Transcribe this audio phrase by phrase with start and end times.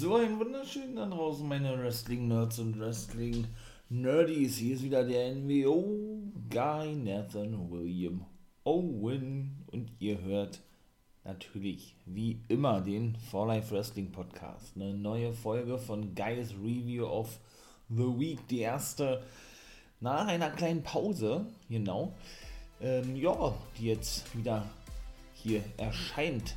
[0.00, 4.56] So ein wunderschönen da draußen, meine Wrestling-Nerds und Wrestling-Nerdies.
[4.56, 8.24] Hier ist wieder der NWO-Guy Nathan William
[8.64, 9.62] Owen.
[9.66, 10.62] Und ihr hört
[11.22, 14.74] natürlich wie immer den For Life Wrestling Podcast.
[14.74, 17.38] Eine neue Folge von Guys Review of
[17.90, 18.38] the Week.
[18.48, 19.22] Die erste
[20.00, 22.14] nach einer kleinen Pause, genau.
[22.80, 24.64] Ähm, ja, die jetzt wieder
[25.34, 26.56] hier erscheint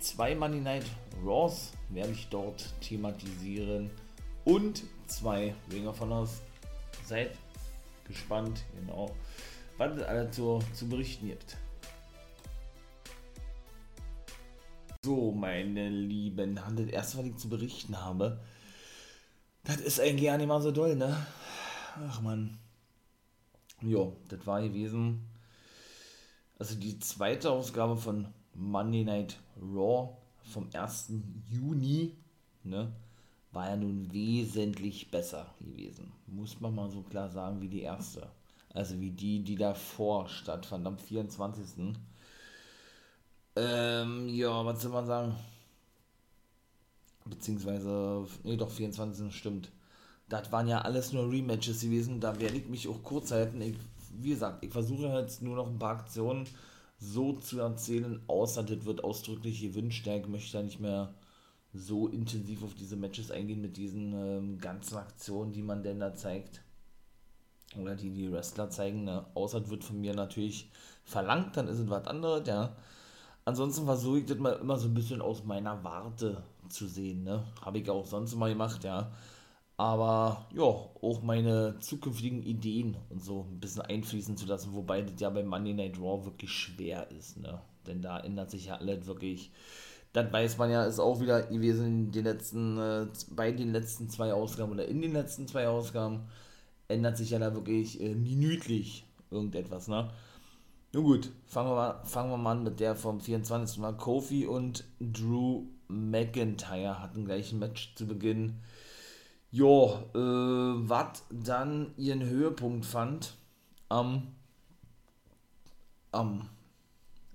[0.00, 0.86] zwei Money Night
[1.22, 3.90] Raws werde ich dort thematisieren
[4.44, 6.42] und zwei Ring of Honors.
[7.04, 7.36] Seid
[8.04, 9.14] gespannt, genau,
[9.76, 11.56] was es alles so zu berichten gibt.
[15.04, 18.40] So, meine Lieben, das erste, was ich zu berichten habe,
[19.64, 21.26] das ist eigentlich gar nicht mal so doll, ne?
[22.08, 22.58] Ach man.
[23.80, 25.28] Jo, das war gewesen.
[26.58, 30.17] Also die zweite Ausgabe von Monday Night Raw
[30.48, 31.12] vom 1.
[31.50, 32.16] Juni,
[32.64, 32.92] ne,
[33.52, 36.12] war ja nun wesentlich besser gewesen.
[36.26, 38.28] Muss man mal so klar sagen wie die erste.
[38.74, 41.94] Also wie die, die davor stattfand am 24.
[43.56, 45.34] Ähm, ja, was soll man sagen?
[47.24, 49.34] Beziehungsweise, nee, doch, 24.
[49.34, 49.70] stimmt.
[50.28, 52.20] Das waren ja alles nur Rematches gewesen.
[52.20, 53.60] Da werde ich mich auch kurz halten.
[53.62, 53.76] Ich,
[54.20, 56.46] wie gesagt, ich versuche jetzt nur noch ein paar Aktionen
[56.98, 60.06] so zu erzählen, außer das wird ausdrücklich gewünscht.
[60.06, 61.14] Ich möchte ja nicht mehr
[61.72, 66.14] so intensiv auf diese Matches eingehen mit diesen ähm, ganzen Aktionen, die man denn da
[66.14, 66.62] zeigt.
[67.78, 69.04] Oder die die Wrestler zeigen.
[69.04, 69.26] Ne?
[69.34, 70.70] Außer das wird von mir natürlich
[71.04, 72.76] verlangt, dann ist es was anderes, ja.
[73.44, 77.44] Ansonsten versuche ich das mal immer so ein bisschen aus meiner Warte zu sehen, ne?
[77.62, 79.10] Habe ich auch sonst immer gemacht, ja
[79.78, 85.20] aber ja, auch meine zukünftigen Ideen und so ein bisschen einfließen zu lassen, wobei das
[85.20, 87.60] ja bei Monday Night Raw wirklich schwer ist, ne?
[87.86, 89.52] Denn da ändert sich ja alles wirklich.
[90.12, 94.10] Das weiß man ja, ist auch wieder gewesen in den letzten, äh, bei den letzten
[94.10, 96.24] zwei Ausgaben oder in den letzten zwei Ausgaben
[96.88, 100.10] ändert sich ja da wirklich äh, minütlich irgendetwas, ne?
[100.92, 103.78] Nun gut, fangen wir, fangen wir mal an mit der vom 24.
[103.78, 103.96] Mal.
[103.96, 108.54] Kofi und Drew McIntyre hatten gleich ein Match zu Beginn
[109.50, 109.64] ja,
[110.14, 113.36] äh, was dann ihren Höhepunkt fand
[113.88, 114.34] am,
[116.12, 116.48] am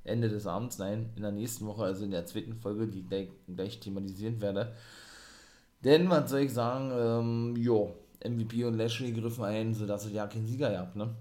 [0.04, 3.30] Ende des Abends, nein, in der nächsten Woche, also in der zweiten Folge, die gleich,
[3.48, 4.76] gleich thematisieren werde.
[5.84, 10.28] Denn, was soll ich sagen, ähm, jo, MVP und Lashley griffen ein, sodass ihr ja
[10.28, 11.16] keinen Sieger habt, ne?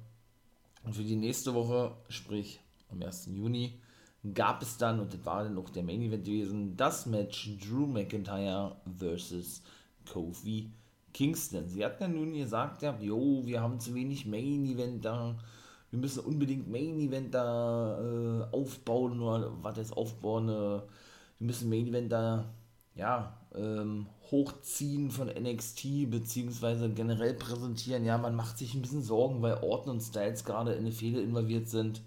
[0.85, 2.61] Und für die nächste Woche, sprich
[2.91, 3.27] am 1.
[3.33, 3.81] Juni,
[4.35, 7.87] gab es dann, und das war dann auch der Main Event gewesen, das Match Drew
[7.87, 9.63] McIntyre versus
[10.05, 10.73] Kofi
[11.13, 11.69] Kingston.
[11.69, 15.37] Sie hat ja nun gesagt, ja, jo, wir haben zu wenig Main Event da,
[15.91, 20.53] wir müssen unbedingt Main Event da äh, aufbauen oder was ist aufbauen, äh,
[21.39, 22.47] wir müssen Main Event da,
[22.95, 28.05] ja, ähm, hochziehen von NXT beziehungsweise generell präsentieren.
[28.05, 31.21] Ja, man macht sich ein bisschen Sorgen, weil Orton und Styles gerade in eine Fehde
[31.21, 32.03] involviert sind,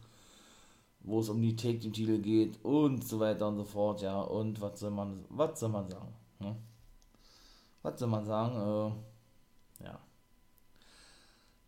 [1.01, 4.01] wo es um die Take-Team-Titel geht und so weiter und so fort.
[4.01, 6.13] Ja, und was soll man, was soll man sagen?
[6.39, 6.55] Ne?
[7.85, 9.99] Was soll man sagen, äh, ja.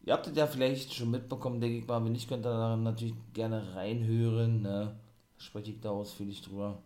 [0.02, 2.04] Ihr habt es ja vielleicht schon mitbekommen, denke ich mal.
[2.04, 4.62] Wenn nicht, könnt ihr da natürlich gerne reinhören.
[4.62, 4.96] Ne?
[5.38, 6.82] Spreche ich da ausführlich drüber.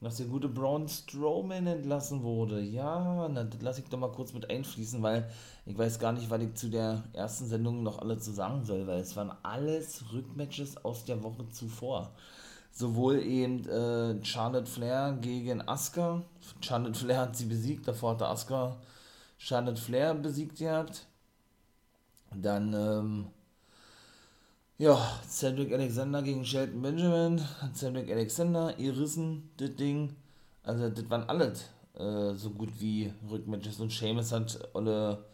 [0.00, 2.60] Dass der gute Braun Strowman entlassen wurde.
[2.60, 5.28] Ja, na, das lasse ich doch mal kurz mit einfließen, weil
[5.66, 8.86] ich weiß gar nicht, was ich zu der ersten Sendung noch alle zu sagen soll,
[8.86, 12.12] weil es waren alles Rückmatches aus der Woche zuvor
[12.78, 16.22] sowohl eben äh, Charlotte Flair gegen Asuka.
[16.60, 18.76] Charlotte Flair hat sie besiegt, davor hatte Asuka
[19.36, 21.06] Charlotte Flair besiegt gehabt.
[22.32, 23.26] Dann, ähm,
[24.78, 24.96] ja,
[25.28, 27.40] Cedric Alexander gegen Shelton Benjamin.
[27.74, 30.14] Cedric Alexander, ihr rissen das Ding.
[30.62, 31.64] Also, das waren alles
[31.94, 33.80] äh, so gut wie Rückmatches.
[33.80, 35.24] Und Seamus hat alle,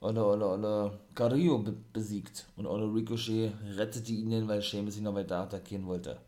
[0.00, 2.46] alle, alle, alle Carrillo be besiegt.
[2.56, 6.18] Und Ole Ricochet rettete ihn, weil Seamus ihn noch weiter attackieren wollte.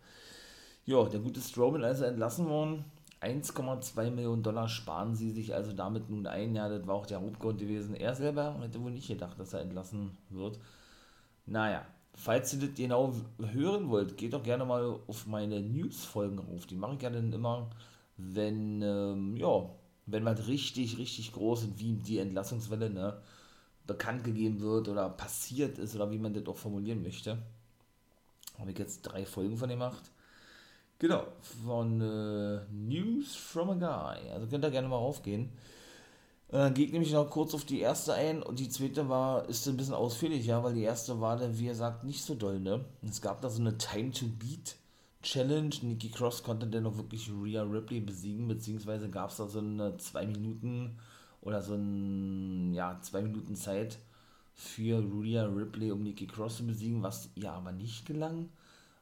[0.89, 2.83] Ja, der gute Strowman also entlassen worden.
[3.21, 6.55] 1,2 Millionen Dollar sparen sie sich also damit nun ein.
[6.55, 7.95] Ja, das war auch der Hauptgrund gewesen.
[7.95, 10.59] Er selber hätte wohl nicht gedacht, dass er entlassen wird.
[11.45, 11.85] Naja,
[12.15, 13.13] falls ihr das genau
[13.53, 16.65] hören wollt, geht doch gerne mal auf meine News-Folgen auf.
[16.65, 17.69] Die mache ich ja dann immer,
[18.17, 19.69] wenn, ähm, ja,
[20.07, 23.21] wenn was richtig, richtig groß ist, wie die Entlassungswelle, ne,
[23.87, 27.37] bekannt gegeben wird oder passiert ist oder wie man das auch formulieren möchte.
[28.59, 30.11] Habe ich jetzt drei Folgen von gemacht.
[31.01, 31.27] Genau,
[31.65, 34.31] von äh, News from a Guy.
[34.33, 35.51] Also könnt ihr gerne mal raufgehen.
[36.49, 39.77] Äh, geht nämlich noch kurz auf die erste ein und die zweite war, ist ein
[39.77, 42.85] bisschen ausführlicher, weil die erste war dann, wie er sagt, nicht so doll, ne?
[43.09, 44.77] Es gab da so eine Time to Beat
[45.23, 45.75] Challenge.
[45.83, 50.27] Nikki Cross konnte dennoch wirklich Rhea Ripley besiegen, beziehungsweise gab es da so eine 2
[50.27, 50.99] Minuten
[51.43, 53.99] oder so ein, ja, 2 Minuten Zeit
[54.55, 58.49] für Rhea Ripley, um Nikki Cross zu besiegen, was ihr aber nicht gelang,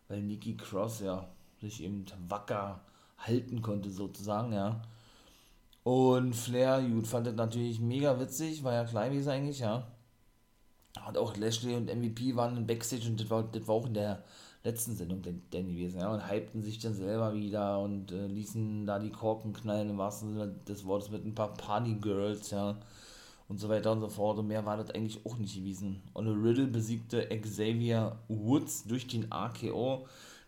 [0.08, 1.28] weil Nikki Cross ja
[1.70, 2.80] sich eben wacker
[3.18, 4.82] halten konnte, sozusagen, ja.
[5.82, 9.86] Und Flair, gut, fand das natürlich mega witzig, war ja klein wie es eigentlich, ja.
[11.00, 13.94] Hat auch Lashley und MVP waren im Backstage und das war, das war auch in
[13.94, 14.24] der
[14.64, 18.98] letzten Sendung denn, gewesen, ja, und hypten sich dann selber wieder und äh, ließen da
[18.98, 22.76] die Korken knallen, im wahrsten Sinne des Wortes, mit ein paar Party Girls, ja
[23.48, 24.38] und so weiter und so fort.
[24.38, 26.02] Und mehr war das eigentlich auch nicht gewesen.
[26.12, 30.06] Und Riddle besiegte Xavier Woods durch den AKO.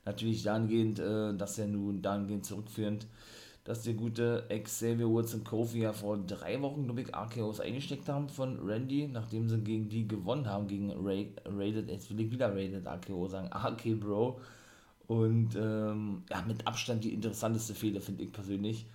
[0.08, 3.06] Natürlich dahingehend, äh, dass er nun dahingehend zurückführend,
[3.64, 8.08] dass der gute Xavier Woods und Kofi ja vor drei Wochen, glaube ich, AKOs eingesteckt
[8.08, 12.30] haben von Randy, nachdem sie gegen die gewonnen haben, gegen Ray, Rated, jetzt will ich
[12.30, 14.40] wieder Rated AKO sagen, AK Bro.
[15.08, 18.86] Und ähm, ja, mit Abstand die interessanteste Fehler, finde ich persönlich.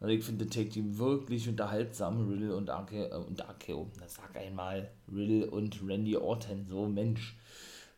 [0.00, 4.36] Also ich finde Take Team wirklich unterhaltsam, Riddle und Arke, äh, und Arkeo, das sag
[4.36, 7.36] einmal, Riddle und Randy Orton, so Mensch.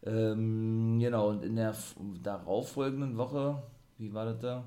[0.02, 1.75] Ähm, genau, und in der
[2.23, 3.62] darauffolgenden Woche,
[3.99, 4.64] wie war das da?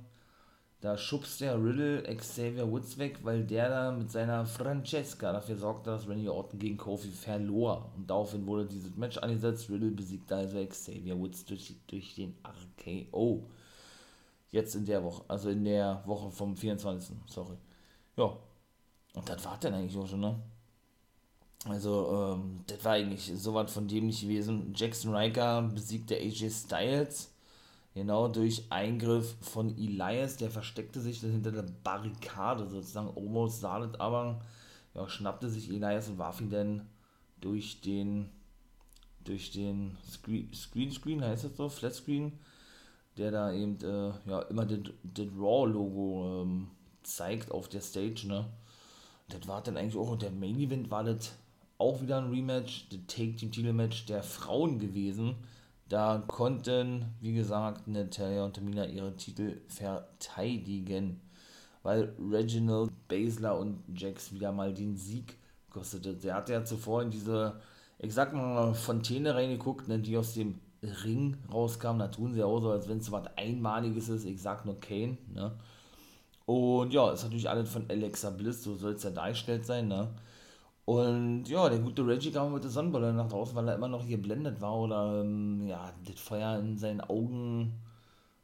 [0.84, 5.92] Da schubst der Riddle Xavier Woods weg, weil der da mit seiner Francesca dafür sorgte,
[5.92, 7.90] dass Randy Orton gegen Kofi verlor.
[7.96, 9.70] Und daraufhin wurde dieses Match angesetzt.
[9.70, 13.50] Riddle besiegte also Xavier Woods durch, durch den RKO.
[14.52, 17.16] Jetzt in der Woche, also in der Woche vom 24.
[17.28, 17.56] Sorry.
[18.18, 18.38] Ja.
[19.16, 20.38] Und das war dann eigentlich auch schon, ne?
[21.66, 24.74] Also, ähm, das war eigentlich so was von dem nicht gewesen.
[24.76, 27.30] Jackson Riker besiegte AJ Styles.
[27.96, 33.16] Genau durch Eingriff von Elias, der versteckte sich hinter der Barrikade sozusagen.
[33.16, 34.42] Almost sah das aber,
[34.96, 36.90] ja, schnappte sich Elias und warf ihn dann
[37.40, 38.30] durch den,
[39.24, 42.34] durch den Screen, Screen, Screen heißt das so, Flat Screen,
[43.18, 46.72] der da eben äh, ja, immer das Raw-Logo ähm,
[47.04, 48.50] zeigt auf der Stage, ne?
[49.30, 51.34] Das war dann eigentlich auch, und der Main Event war das
[51.84, 55.36] auch wieder ein Rematch, das Take Team Title Match der Frauen gewesen.
[55.90, 61.20] Da konnten, wie gesagt, Natalia und Tamina ihre Titel verteidigen,
[61.84, 65.38] weil Reginald Basler und Jax wieder mal den Sieg
[65.70, 66.14] kostete.
[66.14, 67.60] Der hatte ja zuvor in diese,
[68.00, 70.60] ich mal, Fontäne reingeguckt, ne, die aus dem
[71.04, 72.00] Ring rauskam.
[72.00, 74.26] Da tun sie auch so, als wenn es was Einmaliges ist.
[74.26, 75.18] Ich sag nur Kane.
[75.34, 75.52] Ne?
[76.46, 79.90] Und ja, ist natürlich alles von Alexa Bliss, so soll es ja dargestellt sein.
[79.90, 80.08] Ne?
[80.86, 84.06] Und ja, der gute Reggie kam mit der Sonnenbrille nach draußen, weil er immer noch
[84.08, 87.74] geblendet war oder ähm, ja, das Feuer in seinen Augen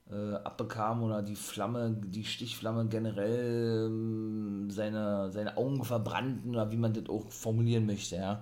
[0.10, 6.78] äh, abbekam oder die Flamme, die Stichflamme generell ähm, seine, seine Augen verbrannten oder wie
[6.78, 8.42] man das auch formulieren möchte, ja.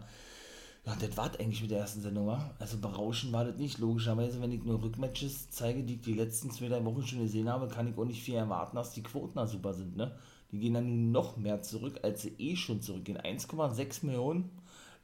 [0.85, 2.55] Ja, das war eigentlich mit der ersten Sendung, war.
[2.59, 3.77] Also berauschend war das nicht.
[3.79, 7.49] Logischerweise, wenn ich nur Rückmatches zeige, die ich die letzten zwei, drei Wochen schon gesehen
[7.49, 10.13] habe, kann ich auch nicht viel erwarten, dass die Quoten da super sind, ne?
[10.51, 13.17] Die gehen dann nun noch mehr zurück, als sie eh schon zurückgehen.
[13.17, 14.49] 1,6 Millionen,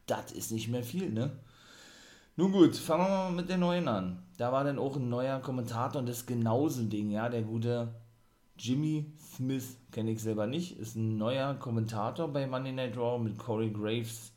[0.05, 1.31] das ist nicht mehr viel, ne?
[2.35, 4.23] Nun gut, fangen wir mal mit den neuen an.
[4.37, 7.93] Da war dann auch ein neuer Kommentator und das genauso ein Ding, ja, der gute
[8.57, 9.05] Jimmy
[9.35, 13.69] Smith, kenne ich selber nicht, ist ein neuer Kommentator bei Monday Night Raw mit Corey
[13.69, 14.33] Graves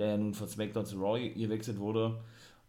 [0.00, 2.18] der ja nun von SmackDown zu Raw gewechselt wurde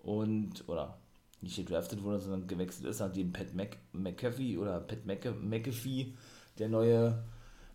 [0.04, 0.98] und, oder
[1.40, 6.14] nicht gedraftet wurde, sondern gewechselt ist, eben Pat Mc, McAfee oder Pat Mc, McAfee,
[6.60, 7.24] der neue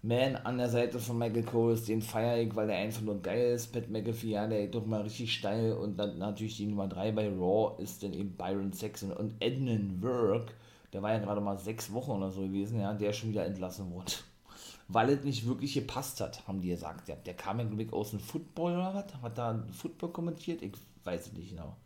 [0.06, 3.20] Man an der Seite von Michael Cole ist, den feiere ich, weil der einfach nur
[3.20, 3.72] geil ist.
[3.72, 7.10] Pat McAfee, ja, der geht doch mal richtig steil und dann natürlich die Nummer 3
[7.10, 10.54] bei Raw ist dann eben Byron Saxon und Edmund Work,
[10.92, 13.90] der war ja gerade mal sechs Wochen oder so gewesen, ja, der schon wieder entlassen
[13.90, 14.12] wurde
[14.88, 17.08] weil es nicht wirklich gepasst hat, haben die gesagt.
[17.08, 19.22] Der, der kam ja, glaube aus dem Football oder was?
[19.22, 20.62] Hat da Football kommentiert?
[20.62, 21.76] Ich weiß es nicht genau.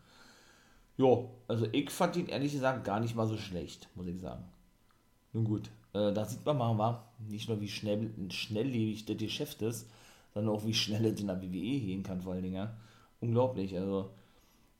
[0.99, 4.45] Jo, also ich fand ihn ehrlich gesagt gar nicht mal so schlecht, muss ich sagen.
[5.33, 9.89] Nun gut, äh, da sieht man mal, nicht nur wie schnell, schnelllebig das Geschäft ist,
[10.35, 12.57] sondern auch wie schnell es in der WWE gehen kann, vor allen Dingen.
[12.57, 12.77] Ja.
[13.21, 14.11] Unglaublich, also.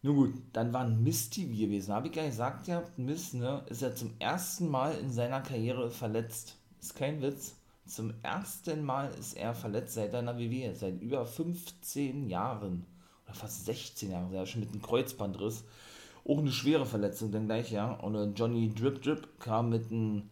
[0.03, 1.93] Nun gut, dann war ein Mist TV gewesen.
[1.93, 5.91] Habe ich ja gesagt, ja, Mist, ne, ist er zum ersten Mal in seiner Karriere
[5.91, 6.57] verletzt.
[6.81, 7.57] Ist kein Witz.
[7.85, 12.87] Zum ersten Mal ist er verletzt seit einer WWE, seit über 15 Jahren
[13.31, 15.65] oder fast 16 Jahren, er schon mit einem Kreuzbandriss.
[16.25, 17.93] Auch eine schwere Verletzung, dann gleich, ja.
[17.93, 20.31] Und äh, Johnny Drip Drip kam mit einem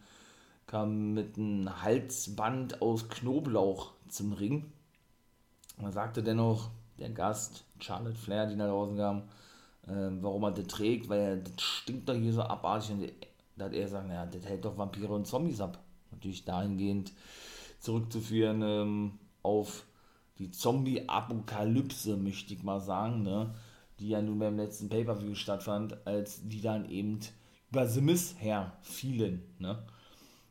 [0.68, 4.70] kam mit einem Halsband aus Knoblauch zum Ring.
[5.80, 9.22] Man sagte dennoch, der Gast, Charlotte Flair, die nach draußen kam,
[9.86, 12.90] äh, warum er das trägt, weil er, das stinkt doch hier so abartig.
[12.90, 13.10] Und
[13.56, 15.82] da hat er gesagt, naja, das hält doch Vampire und Zombies ab.
[16.10, 17.12] Natürlich dahingehend,
[17.80, 19.86] zurückzuführen ähm, auf
[20.38, 23.54] die Zombie-Apokalypse, möchte ich mal sagen, ne?
[23.98, 27.20] die ja nun beim letzten Pay-Per-View stattfand, als die dann eben
[27.70, 29.82] über The Miss her fielen, ne?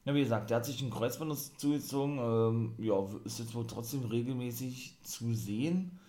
[0.08, 2.96] Ja, wie gesagt, der hat sich ein Kreuzband zugezogen, ähm, ja,
[3.26, 6.00] ist jetzt wohl trotzdem regelmäßig zu sehen,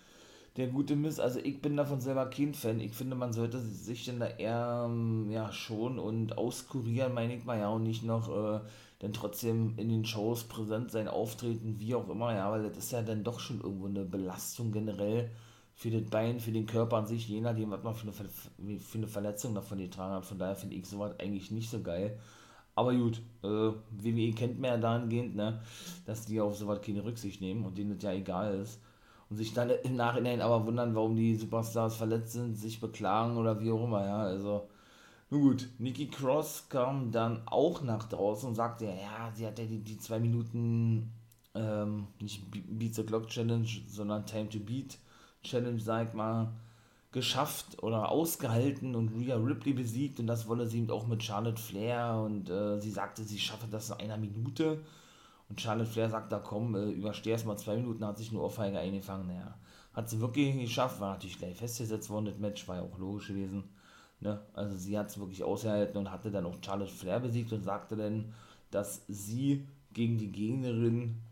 [0.55, 1.19] der gute Miss.
[1.19, 2.79] Also ich bin davon selber kein Fan.
[2.79, 7.43] Ich finde, man sollte sich denn da eher, ähm, ja, schon und auskurieren, meine ich
[7.45, 8.61] mal, ja, und nicht noch, äh,
[8.99, 12.91] dann trotzdem in den Shows präsent sein, auftreten, wie auch immer, ja, weil das ist
[12.93, 15.29] ja dann doch schon irgendwo eine Belastung generell
[15.75, 18.25] für das Bein, für den Körper an sich, je nachdem, was man für
[18.59, 20.25] eine, für eine Verletzung davon getragen hat.
[20.25, 22.17] Von daher finde ich sowas eigentlich nicht so geil.
[22.75, 25.61] Aber gut, äh, WWE kennt man ja dahingehend, ne,
[26.05, 28.79] dass die auf sowas keine Rücksicht nehmen und denen das ja egal ist.
[29.29, 33.59] Und sich dann im Nachhinein aber wundern, warum die Superstars verletzt sind, sich beklagen oder
[33.59, 34.19] wie auch immer, ja.
[34.19, 34.67] Also,
[35.29, 39.65] nun gut, Nikki Cross kam dann auch nach draußen und sagte, ja, sie hat ja
[39.65, 41.11] die, die zwei Minuten,
[41.53, 44.97] ähm, nicht Beat the Clock Challenge, sondern Time to Beat
[45.43, 46.51] Challenge, sag ich mal,
[47.11, 51.61] geschafft oder ausgehalten und Rhea Ripley besiegt und das wolle sie eben auch mit Charlotte
[51.61, 54.83] Flair und äh, sie sagte, sie schaffe das in einer Minute
[55.49, 58.43] und Charlotte Flair sagt, da komm, äh, übersteh erst mal zwei Minuten, hat sich nur
[58.43, 59.57] Ohrfeige eingefangen, naja,
[59.93, 63.29] hat sie wirklich geschafft, war natürlich gleich festgesetzt worden, das Match war ja auch logisch
[63.29, 63.63] gewesen,
[64.19, 64.39] ne?
[64.53, 67.95] also sie hat es wirklich ausgehalten und hatte dann auch Charlotte Flair besiegt und sagte
[67.95, 68.33] dann,
[68.69, 71.23] dass sie gegen die Gegnerin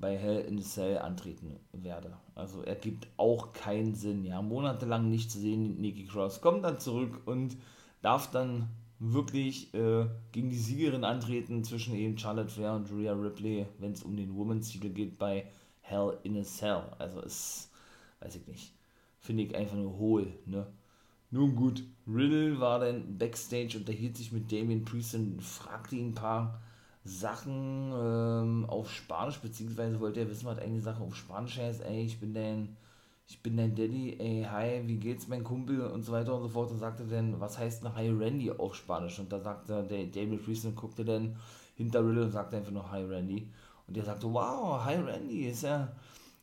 [0.00, 2.16] bei Hell in the Cell antreten werde.
[2.34, 4.24] Also er gibt auch keinen Sinn.
[4.24, 7.56] Ja, monatelang nicht zu sehen, Nikki Cross kommt dann zurück und
[8.02, 13.66] darf dann wirklich äh, gegen die Siegerin antreten zwischen eben Charlotte Flair und Rhea Ripley,
[13.78, 15.46] wenn es um den Women's Titel geht bei
[15.80, 16.82] Hell in a Cell.
[16.98, 17.70] Also ist,
[18.20, 18.74] weiß ich nicht,
[19.18, 20.66] finde ich einfach nur hohl, ne?
[21.32, 26.14] Nun gut, Riddle war dann backstage, unterhielt sich mit Damien Priest und fragte ihn ein
[26.14, 26.60] paar
[27.04, 31.82] Sachen ähm, auf Spanisch, beziehungsweise wollte er wissen, was eigentlich Sachen auf Spanisch heißt.
[31.82, 32.76] Ey, ich bin dein,
[33.26, 36.48] ich bin dein Daddy, ey, hi, wie geht's, mein Kumpel und so weiter und so
[36.48, 36.70] fort.
[36.70, 39.18] Und sagte dann, was heißt noch Hi Randy auf Spanisch?
[39.18, 41.36] Und da sagte der David Priest und guckte dann
[41.76, 43.48] hinter Riddle und sagte einfach noch Hi Randy.
[43.86, 45.92] Und der sagte, wow, Hi Randy, ist ja,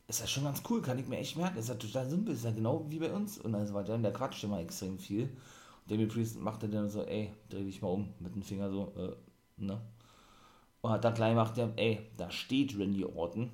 [0.08, 1.60] ist ja schon ganz cool, kann ich mir echt merken.
[1.60, 3.38] Ist ja total simpel, ist ja genau wie bei uns.
[3.38, 5.24] Und dann war der, der quatscht immer extrem viel.
[5.24, 8.92] Und David Priest machte dann so, ey, dreh dich mal um mit dem Finger so,
[8.98, 9.80] äh, ne?
[10.82, 13.52] Und hat dann gleich gemacht, ey, da steht Randy Orton.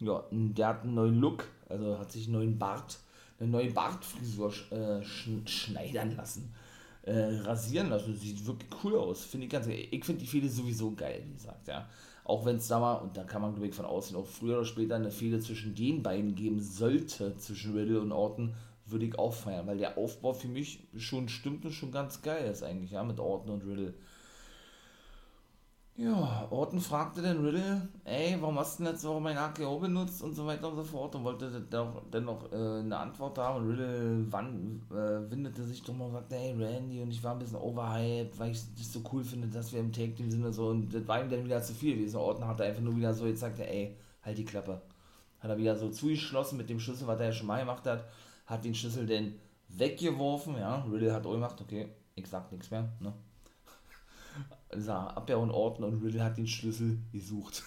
[0.00, 2.98] Ja, der hat einen neuen Look, also hat sich einen neuen Bart,
[3.40, 6.54] eine neue Bartfrisur äh, schneidern lassen.
[7.02, 8.14] Äh, rasieren lassen.
[8.14, 9.24] Sieht wirklich cool aus.
[9.24, 11.88] Finde ich ganz Ich finde die Fehde sowieso geil, wie gesagt, ja.
[12.24, 14.56] Auch wenn es da mal, und da kann man glaube ich von außen auch früher
[14.56, 19.18] oder später eine Fehde zwischen den beiden geben sollte, zwischen Riddle und Orton, würde ich
[19.18, 22.90] auch feiern, weil der Aufbau für mich schon stimmt und schon ganz geil ist eigentlich,
[22.90, 23.94] ja, mit Orton und Riddle.
[25.98, 30.22] Ja, Orton fragte den Riddle, ey, warum hast du denn jetzt so mein AKO benutzt
[30.22, 31.12] und so weiter und so fort?
[31.16, 33.64] Und wollte dann noch äh, eine Antwort haben.
[33.64, 37.40] Und Riddle wann, äh, windete sich drum und sagte, hey Randy und ich war ein
[37.40, 40.52] bisschen overhyped, weil ich das so cool finde, dass wir im Take Team sind und
[40.52, 40.68] so.
[40.68, 42.16] Und das war ihm dann wieder zu viel gewesen.
[42.16, 44.80] Orton hatte einfach nur wieder so jetzt sagte, ey, halt die Klappe.
[45.40, 48.04] Hat er wieder so zugeschlossen mit dem Schlüssel, was er ja schon mal gemacht hat,
[48.46, 49.34] hat den Schlüssel dann
[49.68, 53.12] weggeworfen, ja, Riddle hat auch gemacht, okay, ich sag nichts mehr, ne,
[54.76, 57.64] sah Abwehr und Orton und Riddle hat den Schlüssel gesucht.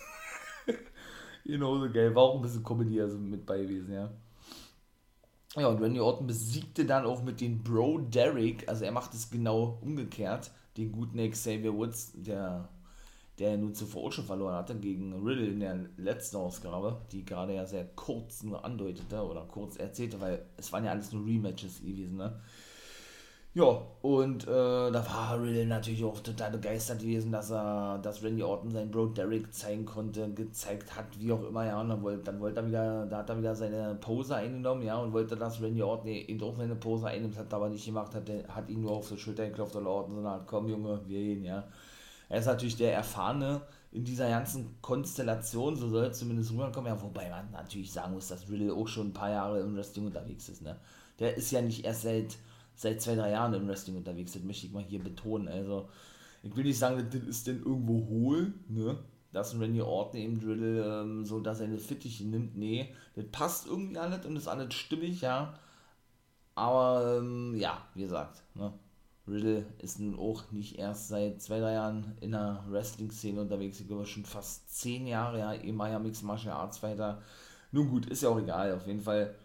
[1.46, 2.14] Genauso geil.
[2.16, 4.12] War auch ein bisschen Comedy also mit bei gewesen, ja.
[5.58, 9.30] Ja, und Randy Orton besiegte dann auch mit dem Bro Derek, also er macht es
[9.30, 12.70] genau umgekehrt, den guten Xavier Woods, der,
[13.38, 17.54] der nun zuvor auch schon verloren hatte gegen Riddle in der letzten Ausgabe, die gerade
[17.54, 21.82] ja sehr kurz nur andeutete oder kurz erzählte, weil es waren ja alles nur Rematches
[21.82, 22.40] gewesen, ne?
[23.54, 28.44] Ja, und äh, da war Riddle natürlich auch total begeistert gewesen, dass er, dass Randy
[28.44, 32.24] Orton seinen Bro Derek zeigen konnte, gezeigt hat, wie auch immer, ja, und dann wollte,
[32.24, 35.62] dann wollte er wieder, da hat er wieder seine Pose eingenommen, ja, und wollte, dass
[35.62, 38.92] Randy Orton eben auch seine Pose einnimmt, hat aber nicht gemacht, hat, hat ihn nur
[38.92, 41.66] auf die Schulter geklopft oder Orton, sondern hat, komm Junge, wir gehen, ja.
[42.30, 43.60] Er ist natürlich der Erfahrene
[43.92, 48.30] in dieser ganzen Konstellation, so soll es zumindest rüberkommen, ja, wobei man natürlich sagen muss,
[48.30, 50.78] dass Riddle auch schon ein paar Jahre im Wrestling unterwegs ist, ne.
[51.20, 52.38] Der ist ja nicht erst seit
[52.82, 55.48] seit zwei, drei Jahren im Wrestling unterwegs sind, möchte ich mal hier betonen.
[55.48, 55.90] Also,
[56.44, 58.98] ich will nicht sagen, das ist denn irgendwo hohl, ne?
[59.32, 62.58] Dass ein Randy Orton eben Drill ähm, so, dass er eine Fittiche nimmt.
[62.58, 65.54] Nee, das passt irgendwie alles und ist alles stimmig, ja.
[66.56, 68.74] Aber, ähm, ja, wie gesagt, ne?
[69.28, 73.80] Riddle ist nun auch nicht erst seit zwei, drei Jahren in der Wrestling-Szene unterwegs.
[73.80, 77.22] Ich glaube schon fast zehn Jahre, ja, ehemaliger Mixed Martial Arts Fighter.
[77.72, 78.74] Nun gut, ist ja auch egal.
[78.74, 79.36] Auf jeden Fall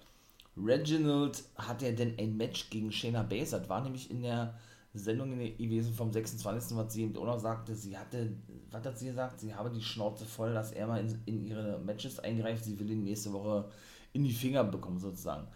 [0.56, 3.60] Reginald hat ja denn ein Match gegen Shayna Baszler.
[3.60, 4.54] Das war nämlich in der
[4.94, 6.76] Sendung gewesen vom 26.
[6.76, 8.32] was sie auch noch sagte, sie hatte,
[8.70, 9.40] was hat sie gesagt?
[9.40, 12.64] Sie habe die Schnauze voll, dass er mal in, in ihre Matches eingreift.
[12.64, 13.68] Sie will ihn nächste Woche
[14.12, 15.46] in die Finger bekommen, sozusagen.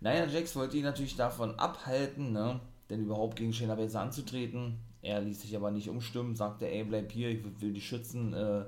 [0.00, 2.60] Naja, Jax wollte ihn natürlich davon abhalten, ne?
[2.90, 4.78] denn überhaupt gegen Shayna Baszler anzutreten.
[5.02, 8.64] Er ließ sich aber nicht umstimmen, sagte, ey, bleib hier, ich will die schützen, äh,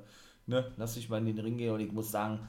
[0.47, 1.73] ne, lass dich mal in den Ring gehen.
[1.73, 2.41] Und ich muss sagen,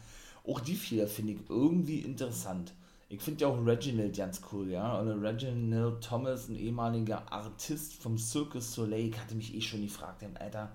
[0.45, 2.73] auch die vier finde ich irgendwie interessant.
[3.09, 5.01] Ich finde ja auch Reginald ganz cool, ja.
[5.01, 10.71] Oder Reginald Thomas, ein ehemaliger Artist vom Circus Soleil, hatte mich eh schon gefragt, Alter,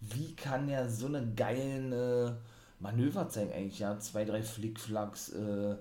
[0.00, 2.32] wie kann er so eine geilen äh,
[2.78, 3.98] Manöver zeigen eigentlich, ja?
[3.98, 5.76] Zwei, drei Flickflacks, äh,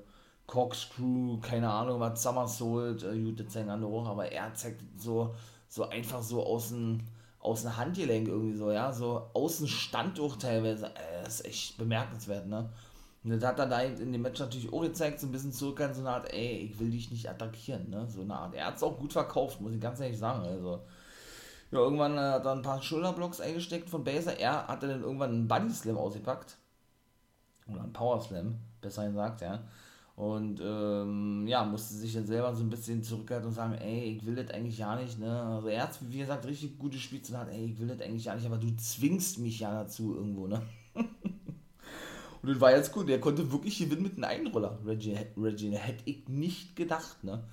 [0.47, 5.35] Corkscrew, keine Ahnung, was Somersault, äh, gut, das zeigen andere auch, aber er zeigt so,
[5.69, 7.01] so einfach so aus dem,
[7.39, 11.77] aus dem Handgelenk irgendwie so, ja, so außen Stand auch teilweise, äh, das ist echt
[11.77, 12.69] bemerkenswert, ne?
[13.23, 15.79] Und das hat er da in dem Match natürlich auch gezeigt, so ein bisschen zurück
[15.81, 18.07] an so eine Art, ey, ich will dich nicht attackieren, ne?
[18.09, 18.55] So eine Art.
[18.55, 20.43] Er hat es auch gut verkauft, muss ich ganz ehrlich sagen.
[20.43, 20.81] Also,
[21.71, 24.39] ja, irgendwann äh, hat er ein paar Schulterblocks eingesteckt von Baser.
[24.39, 26.57] Er hatte dann irgendwann einen Body Slam ausgepackt.
[27.67, 29.63] Oder einen Power Slam, besser gesagt, ja.
[30.15, 34.25] Und ähm, ja, musste sich dann selber so ein bisschen zurückhalten und sagen, ey, ich
[34.25, 35.41] will das eigentlich ja nicht, ne?
[35.43, 38.35] Also er hat, wie gesagt, richtig gute Spiele zu ey, ich will das eigentlich ja
[38.35, 40.61] nicht, aber du zwingst mich ja dazu irgendwo, ne?
[42.41, 43.07] Und das war jetzt gut.
[43.07, 44.79] Der konnte wirklich gewinnen mit einem Einroller.
[44.85, 47.43] Reggie hätte ich nicht gedacht, ne?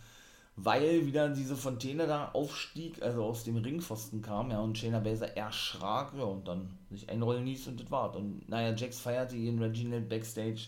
[0.60, 5.36] Weil wieder diese Fontäne da aufstieg, also aus dem Ringpfosten kam, ja, und Shayna Baszler
[5.36, 8.16] erschrak, ja, und dann sich einrollen ließ und das war's.
[8.16, 10.66] Und naja, Jax feierte ihn Reginald Backstage.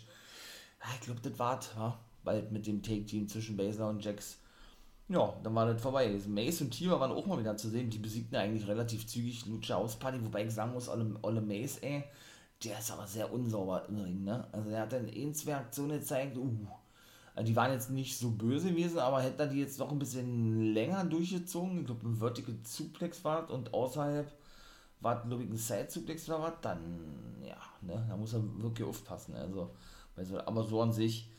[0.81, 4.39] Ja, ich glaube, das war's, ja, bald mit dem Take-Team zwischen Baszler und Jax.
[5.09, 6.17] Ja, dann war das vorbei.
[6.29, 7.91] Mace und Tima waren auch mal wieder zu sehen.
[7.91, 11.79] Die besiegten eigentlich relativ zügig Lucha aus Party, wobei ich sagen muss, alle, alle Mace,
[11.79, 12.05] ey,
[12.65, 14.47] der ist aber sehr unsauber im Ring, ne?
[14.53, 16.67] Also er hat dann eh zwei Aktionen gezeigt, uh,
[17.35, 19.99] also die waren jetzt nicht so böse gewesen, aber hätte er die jetzt noch ein
[19.99, 24.31] bisschen länger durchgezogen, ich glaube ein Vertical Suplex war und außerhalb
[25.01, 28.87] war glaube ich ein Side Suplex oder was, dann, ja, ne, da muss er wirklich
[28.87, 29.71] aufpassen, also,
[30.45, 31.31] aber so an sich,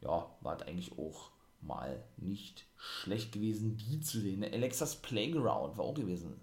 [0.00, 4.40] ja, war es eigentlich auch mal nicht schlecht gewesen, die zu sehen.
[4.40, 4.52] Ne?
[4.52, 6.40] Alexas Playground war auch gewesen.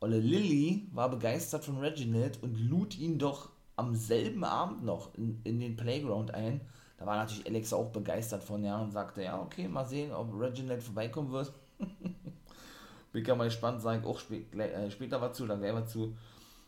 [0.00, 5.40] Olle Lilly war begeistert von Reginald und lud ihn doch am selben Abend noch in,
[5.44, 6.60] in den Playground ein.
[6.98, 10.38] Da war natürlich Alex auch begeistert von, ja, und sagte, ja, okay, mal sehen, ob
[10.38, 11.52] Reginald vorbeikommen wird.
[13.12, 15.90] Bin ja mal gespannt, sage ich auch spät, äh, später was zu, dann gleich was
[15.92, 16.16] zu.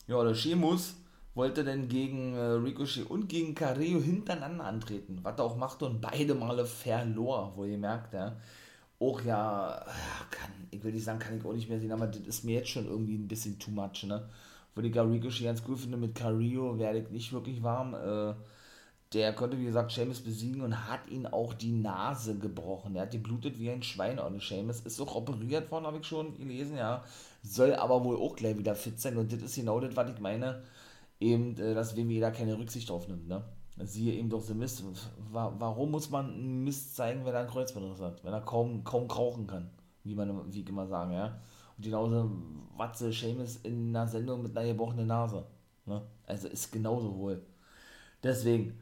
[0.06, 0.96] Ja, der Sheamus
[1.34, 6.00] wollte dann gegen äh, Ricochet und gegen Carrillo hintereinander antreten, was er auch machte und
[6.00, 8.36] beide Male verlor, wo ihr merkt, ja.
[9.00, 9.84] Auch ja,
[10.30, 12.56] kann, ich will nicht sagen, kann ich auch nicht mehr sehen, aber das ist mir
[12.56, 14.28] jetzt schon irgendwie ein bisschen too much, ne
[14.74, 15.96] würde ich Ricochet ganz cool finde.
[15.96, 17.94] Mit Carrillo werde ich nicht wirklich warm.
[17.94, 18.34] Äh,
[19.12, 22.96] der konnte, wie gesagt, Seamus besiegen und hat ihn auch die Nase gebrochen.
[22.96, 24.18] Er hat geblutet wie ein Schwein.
[24.18, 27.04] Und Seamus ist auch operiert worden, habe ich schon gelesen, ja.
[27.42, 29.16] Soll aber wohl auch gleich wieder fit sein.
[29.16, 30.62] Und das ist genau das, was ich meine.
[31.20, 33.44] Eben, äh, dass WWE da keine Rücksicht drauf nimmt, ne?
[33.78, 34.84] Siehe eben doch The Mist.
[35.32, 38.22] Warum muss man Mist zeigen, wenn er ein Kreuzbandriss hat?
[38.24, 39.68] Wenn er kaum, kaum krauchen kann,
[40.04, 41.40] wie man, wie ich immer sagen, ja.
[41.76, 42.30] Und genauso
[42.76, 45.46] Watze Seamus in einer Sendung mit einer gebrochenen Nase.
[45.86, 46.02] Ne?
[46.26, 47.42] Also ist genauso wohl.
[48.22, 48.78] Deswegen,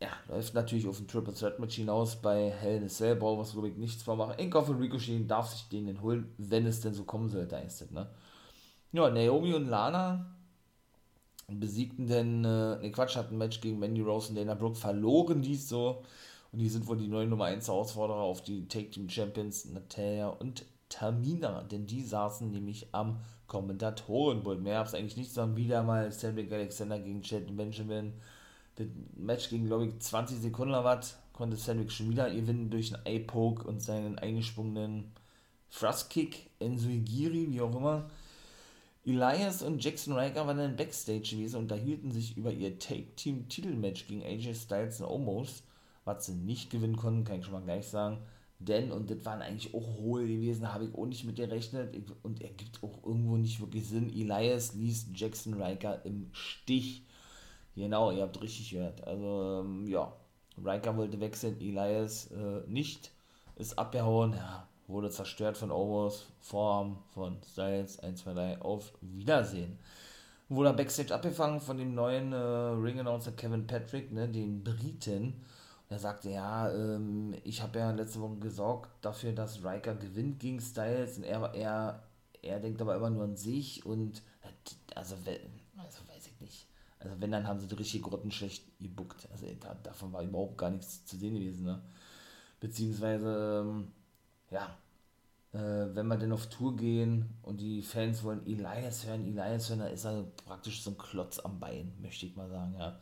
[0.00, 3.40] ja, läuft natürlich auf ein Triple Threat Match hinaus bei Hell in a Cell, braucht
[3.40, 4.34] was ich nichts vormachen.
[4.38, 8.08] Ich hoffe, Ricochet darf sich den holen, wenn es denn so kommen sollte, ist ne?
[8.92, 10.34] Ja, Naomi und Lana
[11.48, 15.42] besiegten denn, äh, ne Quatsch, hatten ein Match gegen Mandy Rose und Dana Brooke, verloren
[15.42, 16.02] dies so.
[16.52, 20.28] Und die sind wohl die neue Nummer 1 Herausforderer auf die Take Team Champions Natalia
[20.28, 24.60] und Tamina, denn die saßen nämlich am Kommentatorenpult.
[24.60, 28.12] Mehr gab es eigentlich nicht, sondern wieder mal Cedric Alexander gegen Chad Benjamin.
[28.76, 31.18] Das Match ging, glaube ich, 20 Sekunden oder was.
[31.32, 35.12] Konnte Cedric schon wieder gewinnen durch einen Eye-Poke und seinen eingesprungenen
[35.70, 38.10] Thrust-Kick, Ensuigiri, wie auch immer.
[39.04, 44.22] Elias und Jackson Riker waren dann Backstage gewesen und unterhielten sich über ihr Take-Team-Titelmatch gegen
[44.22, 45.62] AJ Styles und Omos.
[46.04, 48.18] Was sie nicht gewinnen konnten, kann ich schon mal gleich sagen.
[48.66, 51.94] Denn, und das waren eigentlich auch hohe gewesen, habe ich auch nicht mit gerechnet.
[52.22, 54.08] Und er gibt auch irgendwo nicht wirklich Sinn.
[54.08, 57.04] Elias ließ Jackson Riker im Stich.
[57.76, 59.06] Genau, ihr habt richtig gehört.
[59.06, 60.12] Also, ähm, ja,
[60.64, 63.10] Riker wollte wechseln, Elias äh, nicht.
[63.56, 69.78] Ist abgehauen, ja, wurde zerstört von Overs, Form von Styles, 1, 2, 3, auf Wiedersehen.
[70.48, 75.44] Wurde Backstage abgefangen von dem neuen äh, Ring-Announcer Kevin Patrick, ne, den Briten
[75.94, 80.60] er sagte, ja, ähm, ich habe ja letzte Woche gesorgt dafür, dass Riker gewinnt gegen
[80.60, 82.02] Styles und er, er,
[82.42, 84.22] er denkt aber immer nur an sich und
[84.94, 86.66] also, also weiß ich nicht.
[86.98, 89.28] Also wenn, dann haben sie richtig grottenschlecht gebuckt.
[89.30, 91.64] Also da, davon war überhaupt gar nichts zu sehen gewesen.
[91.64, 91.80] Ne?
[92.60, 93.92] Beziehungsweise, ähm,
[94.50, 94.76] ja,
[95.52, 99.80] äh, wenn wir denn auf Tour gehen und die Fans wollen Elias hören, Elias hören,
[99.80, 102.98] dann ist er praktisch so ein Klotz am Bein, möchte ich mal sagen, ja.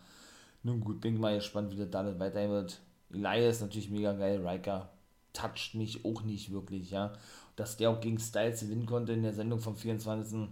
[0.64, 2.81] Nun gut, bin mal gespannt, wie der damit weiterhin wird.
[3.12, 4.90] Elias natürlich mega geil, Riker,
[5.33, 7.12] toucht mich auch nicht wirklich, ja.
[7.57, 10.48] Dass der auch gegen Styles gewinnen konnte in der Sendung vom 24.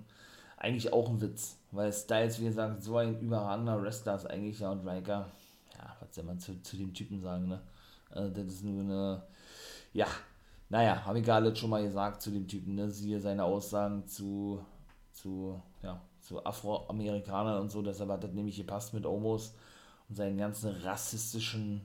[0.56, 4.72] eigentlich auch ein Witz, weil Styles, wie gesagt, so ein überragender Wrestler ist eigentlich, ja,
[4.72, 5.30] und Riker,
[5.78, 7.60] ja, was soll man zu, zu dem Typen sagen, ne?
[8.10, 9.22] Also das ist nur eine,
[9.92, 10.06] ja,
[10.68, 12.90] naja, habe ich gerade schon mal gesagt zu dem Typen, ne?
[12.90, 14.64] Siehe seine Aussagen zu,
[15.12, 19.54] zu, ja, zu Afroamerikanern und so, deshalb hat das nämlich gepasst mit Omos
[20.10, 21.80] und seinen ganzen rassistischen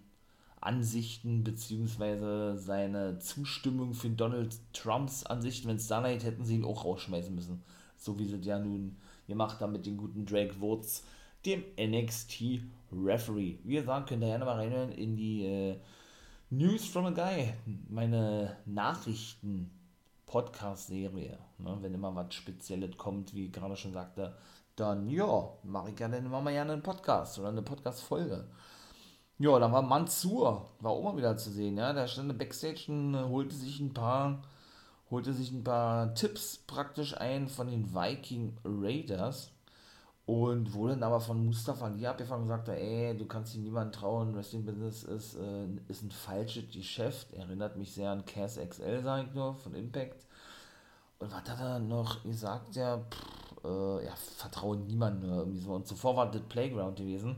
[0.60, 6.66] Ansichten beziehungsweise seine Zustimmung für Donald Trumps Ansichten, wenn es da nicht hätten sie ihn
[6.66, 7.64] auch rausschmeißen müssen.
[7.98, 11.04] So wie sie ja nun gemacht haben mit dem guten Drake Woods,
[11.46, 12.62] dem NXT
[12.92, 13.60] Referee.
[13.64, 15.78] Wie gesagt, könnt ihr gerne mal reinhören in die äh,
[16.50, 17.54] News from a Guy,
[17.88, 19.70] meine Nachrichten
[20.26, 21.38] Podcast-Serie.
[21.60, 21.78] Ne?
[21.82, 24.36] Wenn immer was Spezielles kommt, wie ich gerade schon sagte,
[24.76, 28.48] dann ja, mache ich gerne immer mal gerne einen Podcast oder eine Podcast-Folge.
[29.38, 31.94] Ja, dann war Mansur, war auch mal wieder zu sehen, ja.
[31.94, 34.44] Der stand Backstage und äh, holte sich ein paar,
[35.12, 39.52] holte sich ein paar Tipps praktisch ein von den Viking Raiders
[40.26, 43.92] und wurde dann aber von Mustafa Ali abgefangen und sagte, ey, du kannst dir niemanden
[43.92, 47.34] trauen, Wrestling Business ist, äh, ist ein falsches Geschäft.
[47.34, 50.26] Erinnert mich sehr an Cass XL, sag ich nur, von Impact.
[51.20, 52.76] Und was hat er noch gesagt?
[52.76, 55.74] Ja, pff, äh, ja, vertrauen niemanden irgendwie so.
[55.74, 57.38] Und zuvor war das Playground gewesen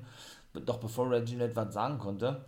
[0.65, 2.45] doch bevor Reginald was sagen konnte,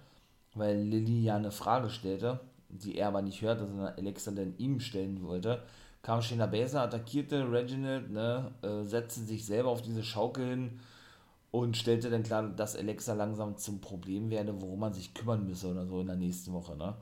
[0.55, 2.39] weil Lilly ja eine Frage stellte,
[2.69, 5.63] die er aber nicht hörte, sondern Alexa dann ihm stellen wollte,
[6.01, 10.79] kam Shayna Baszler, attackierte Reginald, ne, äh, setzte sich selber auf diese Schaukel hin
[11.51, 15.67] und stellte dann klar, dass Alexa langsam zum Problem werde, worum man sich kümmern müsse
[15.69, 16.95] oder so in der nächsten Woche, ne.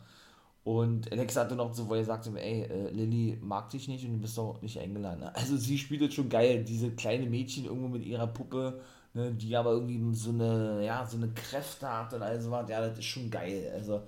[0.67, 4.15] Und Alexa hatte noch so, wo er sagte, ey, äh, Lilly mag dich nicht und
[4.15, 5.23] du bist doch nicht eingeladen.
[5.33, 8.81] Also sie spielt jetzt schon geil, diese kleine Mädchen irgendwo mit ihrer Puppe
[9.17, 12.79] ne, die aber irgendwie so eine, ja, so eine Kräfte hat und alles was, ja,
[12.79, 13.71] das ist schon geil.
[13.73, 14.03] Also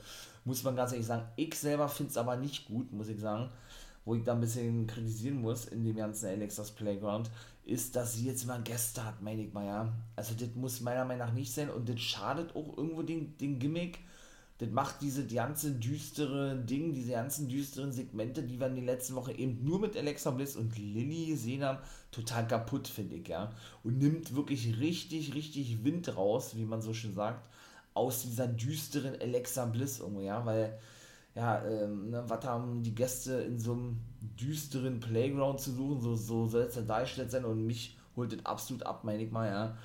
[0.45, 3.49] muss man ganz ehrlich sagen, ich selber finde es aber nicht gut, muss ich sagen,
[4.05, 7.29] wo ich da ein bisschen kritisieren muss in dem ganzen Alexas Playground,
[7.65, 9.93] ist, dass sie jetzt immer Gäste hat, meine ich mal, ja.
[10.15, 13.59] Also das muss meiner Meinung nach nicht sein und das schadet auch irgendwo den, den
[13.59, 13.99] Gimmick,
[14.59, 19.15] das macht diese ganze düstere Ding, diese ganzen düsteren Segmente, die wir in der letzten
[19.15, 21.79] Woche eben nur mit Alexa Bliss und Lilly gesehen haben,
[22.11, 23.53] total kaputt, finde ich, ja.
[23.85, 27.49] Und nimmt wirklich richtig, richtig Wind raus, wie man so schön sagt,
[27.93, 30.77] aus dieser düsteren Alexa Bliss irgendwo, ja, weil,
[31.35, 36.15] ja, ähm, ne, was haben die Gäste in so einem düsteren Playground zu suchen, so,
[36.15, 39.47] so soll es ja dargestellt sein und mich holt das absolut ab, meine ich mal,
[39.47, 39.77] ja.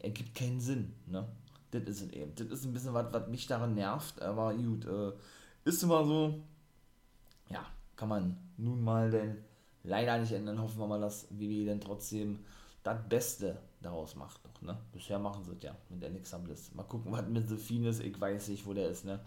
[0.00, 1.26] Ergibt keinen Sinn, ne
[1.70, 2.34] das ist es eben.
[2.34, 5.12] Das ist ein bisschen was, was mich daran nervt, aber gut, äh,
[5.64, 6.34] ist immer so.
[7.50, 9.38] Ja, kann man nun mal denn
[9.84, 10.60] leider nicht ändern.
[10.60, 12.40] Hoffen wir mal, dass WWE dann trotzdem
[12.82, 14.40] das Beste daraus macht.
[14.44, 14.76] Doch, ne?
[14.92, 16.74] Bisher machen sie es ja mit Alexa Bliss.
[16.74, 18.00] Mal gucken, was mit Sophine ist.
[18.00, 19.20] Ich weiß nicht, wo der ist, ne?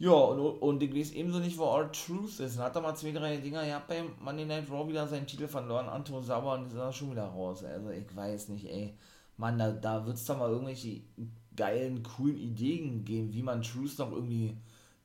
[0.00, 2.56] Ja, und, und ich weiß ebenso nicht, wo All Truth ist.
[2.56, 5.48] Dann hat er mal zwei, drei Dinger ja beim Monday Night Raw wieder seinen Titel
[5.48, 5.88] verloren.
[5.88, 7.64] Anton Sauer und ist da schon wieder raus.
[7.64, 8.96] Also ich weiß nicht, ey.
[9.38, 11.00] Mann, da, da wird es doch mal irgendwelche
[11.56, 14.56] geilen, coolen Ideen geben, wie man Truth noch irgendwie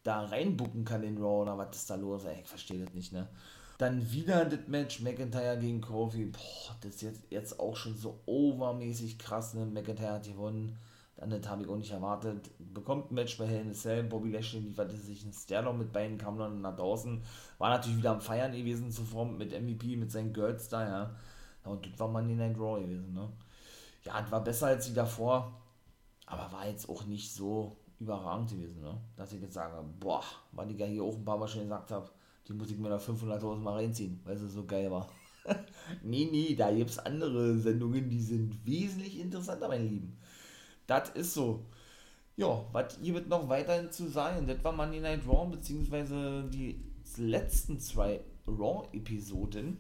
[0.04, 2.26] da reinbucken kann in Raw oder was ist da los?
[2.26, 3.28] Ey, ich verstehe das nicht, ne?
[3.78, 6.26] Dann wieder das Match McIntyre gegen Kofi.
[6.26, 9.66] Boah, das ist jetzt, jetzt auch schon so overmäßig krass, ne?
[9.66, 10.78] McIntyre hat gewonnen.
[11.16, 12.50] Dann das habe ich auch nicht erwartet.
[12.74, 14.04] Bekommt ein Match bei Hell in a Cell.
[14.04, 17.22] Bobby Lashley lieferte sich ein Sterling mit beiden, kam dann nach draußen.
[17.60, 21.16] War natürlich wieder am Feiern gewesen zuvor mit MVP, mit seinen Girls da, ja.
[21.64, 23.30] Und das war Monday Night Raw gewesen, ne?
[24.06, 25.62] Ja, es war besser als die davor,
[26.26, 29.00] aber war jetzt auch nicht so überragend gewesen, ne?
[29.16, 31.92] dass ich jetzt sage, boah, weil ich ja hier auch ein paar Mal schon gesagt
[31.92, 32.10] habe,
[32.48, 35.08] die muss ich mir da 500.000 Mal reinziehen, weil sie so geil war.
[36.04, 40.18] nee, nee, da gibt es andere Sendungen, die sind wesentlich interessanter, mein Lieben.
[40.88, 41.66] Das ist so.
[42.36, 44.48] Ja, was wird noch weiterhin zu sein?
[44.48, 46.84] Das war Monday Night Raw, beziehungsweise die
[47.18, 49.78] letzten zwei Raw-Episoden.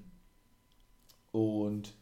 [1.32, 1.96] Und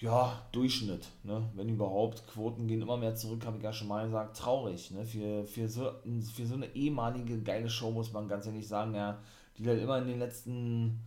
[0.00, 1.50] ja, Durchschnitt, ne?
[1.54, 2.26] wenn überhaupt.
[2.28, 4.36] Quoten gehen immer mehr zurück, habe ich ja schon mal gesagt.
[4.36, 5.04] Traurig, ne?
[5.04, 5.92] für, für, so,
[6.34, 9.18] für so eine ehemalige geile Show muss man ganz ehrlich sagen, ja,
[9.56, 11.00] die dann immer in den letzten,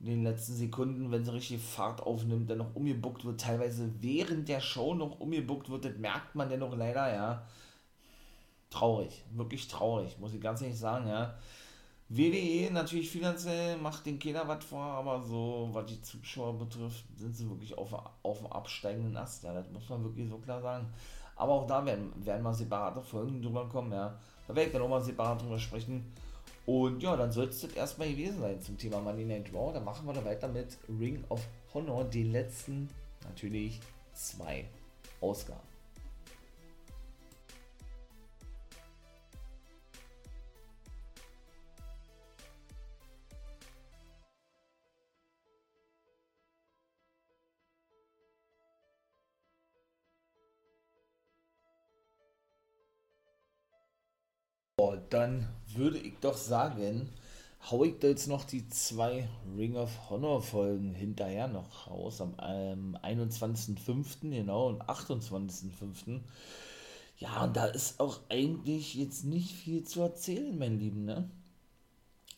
[0.00, 4.48] in den letzten Sekunden, wenn sie richtig Fahrt aufnimmt, dann noch umgebuckt wird, teilweise während
[4.48, 7.46] der Show noch umgebuckt wird, das merkt man dennoch leider, ja.
[8.70, 11.38] Traurig, wirklich traurig, muss ich ganz ehrlich sagen, ja.
[12.14, 17.34] WWE natürlich finanziell macht den keiner was vor, aber so, was die Zuschauer betrifft, sind
[17.34, 19.44] sie wirklich auf, auf dem absteigenden Ast.
[19.44, 20.86] Ja, das muss man wirklich so klar sagen.
[21.36, 24.18] Aber auch da werden, werden mal separate Folgen drüber kommen, ja.
[24.46, 26.04] Da werde ich dann auch mal separat drüber sprechen.
[26.66, 29.72] Und ja, dann soll es das erstmal gewesen sein zum Thema Money Night Raw.
[29.72, 31.40] Dann machen wir da weiter mit Ring of
[31.72, 32.90] Honor, den letzten,
[33.26, 33.80] natürlich
[34.12, 34.66] zwei
[35.22, 35.71] Ausgaben.
[54.84, 57.08] Oh, dann würde ich doch sagen,
[57.70, 62.20] hau ich da jetzt noch die zwei Ring of Honor Folgen hinterher noch raus.
[62.20, 64.28] Am ähm, 21.05.
[64.28, 66.18] genau und 28.05.
[67.18, 71.30] Ja, und da ist auch eigentlich jetzt nicht viel zu erzählen, mein Lieben, ne?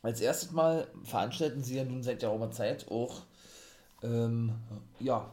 [0.03, 3.23] Als erstes Mal veranstalten sie ja nun seit geraumer Zeit auch,
[4.03, 4.53] ähm,
[5.01, 5.33] ja,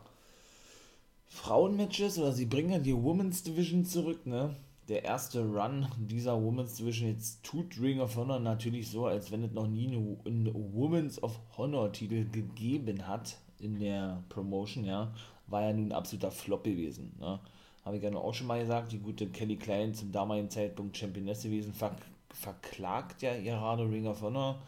[1.28, 4.56] Frauenmatches oder sie bringen ja die Women's Division zurück, ne?
[4.92, 9.42] Der erste Run dieser Women's Division jetzt tut Ring of Honor natürlich so, als wenn
[9.42, 15.14] es noch nie einen Women's of Honor Titel gegeben hat in der Promotion, ja.
[15.48, 17.40] War ja nun ein absoluter Flop gewesen, ne?
[17.86, 21.44] Habe ich ja auch schon mal gesagt, die gute Kelly Klein zum damaligen Zeitpunkt Championess
[21.44, 21.96] gewesen, ver
[22.34, 24.62] verklagt ja gerade Ring of Honor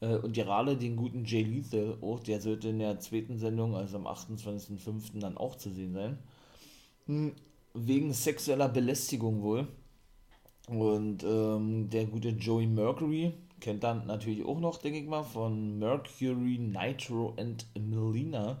[0.00, 3.98] äh, und gerade den guten Jay Lethal auch, der sollte in der zweiten Sendung, also
[3.98, 5.20] am 28.05.
[5.20, 7.42] dann auch zu sehen sein.
[7.74, 9.66] Wegen sexueller Belästigung wohl.
[10.68, 15.78] Und ähm, der gute Joey Mercury, kennt dann natürlich auch noch, denke ich mal, von
[15.78, 18.58] Mercury, Nitro und Melina,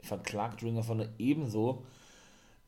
[0.00, 1.84] verklagt Ring of Honor ebenso.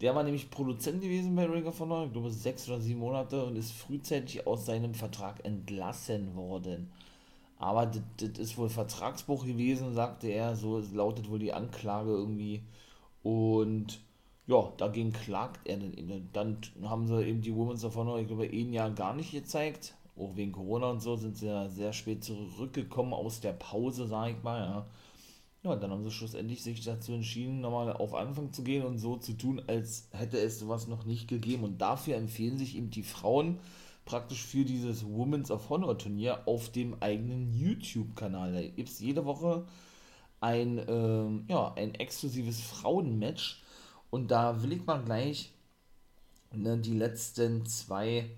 [0.01, 3.45] Der war nämlich Produzent gewesen bei Ring of Honor, ich glaube sechs oder sieben Monate
[3.45, 6.91] und ist frühzeitig aus seinem Vertrag entlassen worden.
[7.59, 10.57] Aber das ist wohl Vertragsbruch gewesen, sagte er.
[10.57, 12.63] So lautet wohl die Anklage irgendwie.
[13.23, 14.01] Und
[14.47, 16.33] ja, dagegen klagt er dann.
[16.33, 19.95] Dann haben sie eben die Women's of Honor, ich glaube, ein Jahr gar nicht gezeigt.
[20.17, 24.31] Auch wegen Corona und so sind sie ja sehr spät zurückgekommen aus der Pause, sag
[24.31, 24.61] ich mal.
[24.61, 24.87] Ja,
[25.71, 29.17] ja dann haben sie schlussendlich sich dazu entschieden, nochmal auf Anfang zu gehen und so
[29.17, 31.65] zu tun, als hätte es sowas noch nicht gegeben.
[31.65, 33.59] Und dafür empfehlen sich eben die Frauen
[34.05, 38.53] praktisch für dieses Women's of Honor Turnier auf dem eigenen YouTube-Kanal.
[38.53, 39.65] Da gibt es jede Woche
[40.41, 43.62] ein, ähm, ja, ein exklusives Frauenmatch
[44.13, 45.53] und da will ich mal gleich
[46.53, 48.31] ne, die letzten zwei,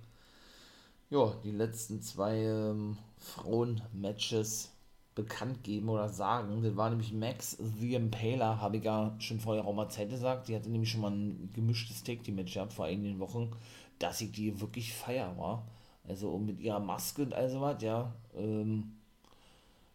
[1.10, 4.70] ja, die letzten zwei ähm, Frauen-Matches
[5.14, 6.62] bekannt geben oder sagen.
[6.62, 10.48] Das war nämlich Max The Impaler, habe ich ja schon vor der Raumer Zeit gesagt.
[10.48, 13.50] Die hatte nämlich schon mal ein gemischtes Take-Team-Match gehabt vor einigen Wochen
[13.98, 15.66] dass ich die wirklich feier war.
[16.06, 18.12] Also mit ihrer Maske und all sowas, ja.
[18.37, 18.92] Ähm,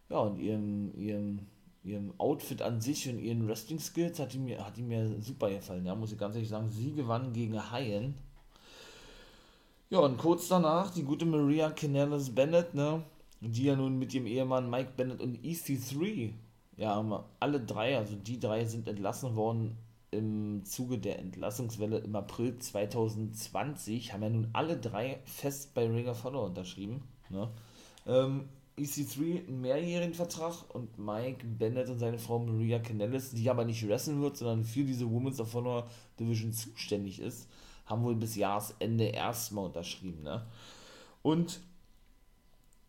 [0.08, 1.46] ja, und ihrem, ihrem,
[1.82, 5.86] ihrem Outfit an sich und ihren Wrestling-Skills hat die, mir, hat die mir super gefallen,
[5.86, 6.68] ja, muss ich ganz ehrlich sagen.
[6.68, 8.14] Sie gewann gegen Hayen.
[9.88, 13.02] Ja, und kurz danach die gute Maria Canales Bennett, ne,
[13.40, 16.32] die ja nun mit ihrem Ehemann Mike Bennett und EC3,
[16.76, 19.76] ja, alle drei, also die drei sind entlassen worden
[20.10, 26.08] im Zuge der Entlassungswelle im April 2020 haben ja nun alle drei fest bei Ring
[26.08, 27.02] of Honor unterschrieben.
[27.28, 27.48] Ne?
[28.06, 28.48] Ähm,
[28.80, 33.86] EC3 einen mehrjährigen Vertrag und Mike Bennett und seine Frau Maria Canellis, die aber nicht
[33.86, 35.86] wresteln wird, sondern für diese Women's of Honor
[36.18, 37.48] Division zuständig ist,
[37.86, 40.22] haben wohl bis Jahresende erstmal unterschrieben.
[40.22, 40.46] Ne?
[41.22, 41.60] Und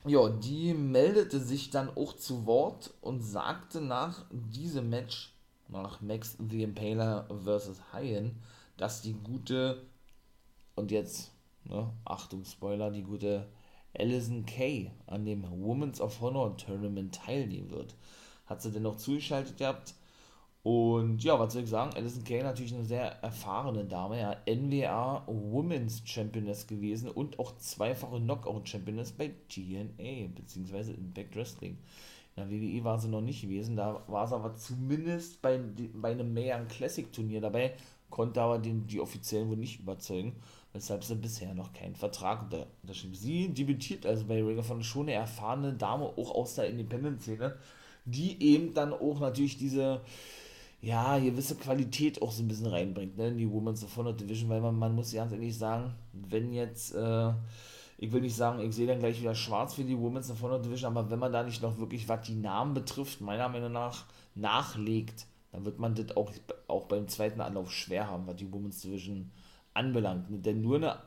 [0.06, 5.34] ja, die meldete sich dann auch zu Wort und sagte nach diesem Match,
[5.68, 7.80] nach Max the Impaler vs.
[7.94, 8.36] Hayen,
[8.78, 9.86] dass die gute,
[10.76, 11.32] und jetzt,
[11.66, 13.48] ne, Achtung, Spoiler, die gute
[13.98, 17.96] Alison Kay an dem Women's of Honor Tournament teilnehmen wird.
[18.46, 19.94] Hat sie denn noch zugeschaltet gehabt?
[20.64, 21.96] Und ja, was soll ich sagen?
[21.96, 28.20] Alison Kay natürlich eine sehr erfahrene Dame, ja, NWA Women's Championess gewesen und auch zweifache
[28.20, 31.78] Knockout Championess bei TNA, beziehungsweise Impact Wrestling.
[32.36, 35.60] In der WWE war sie noch nicht gewesen, da war sie aber zumindest bei,
[35.94, 37.74] bei einem Mayan Classic Turnier dabei,
[38.12, 40.36] konnte aber den, die Offiziellen wohl nicht überzeugen,
[40.74, 42.46] weshalb sie bisher noch keinen Vertrag
[42.82, 43.16] unterschrieben.
[43.16, 47.56] Sie debütiert also bei Ring of Honor schon eine erfahrene Dame, auch aus der Independent-Szene,
[48.06, 50.02] die eben dann auch natürlich diese,
[50.82, 54.50] ja, gewisse Qualität auch so ein bisschen reinbringt, ne, in die Women's of Honor Division,
[54.50, 57.34] weil man, man muss ganz ehrlich sagen, wenn jetzt, äh,
[57.98, 60.60] ich will nicht sagen, ich sehe dann gleich wieder schwarz für die Women's of Honor
[60.60, 64.06] Division, aber wenn man da nicht noch wirklich, was die Namen betrifft, meiner Meinung nach
[64.36, 66.32] nachlegt, dann wird man das auch,
[66.68, 69.30] auch beim zweiten Anlauf schwer haben, was die Women's Division
[69.74, 70.26] anbelangt.
[70.46, 71.00] Denn nur eine,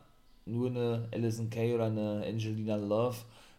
[0.47, 3.17] nur eine Alison Kay oder eine Angelina Love,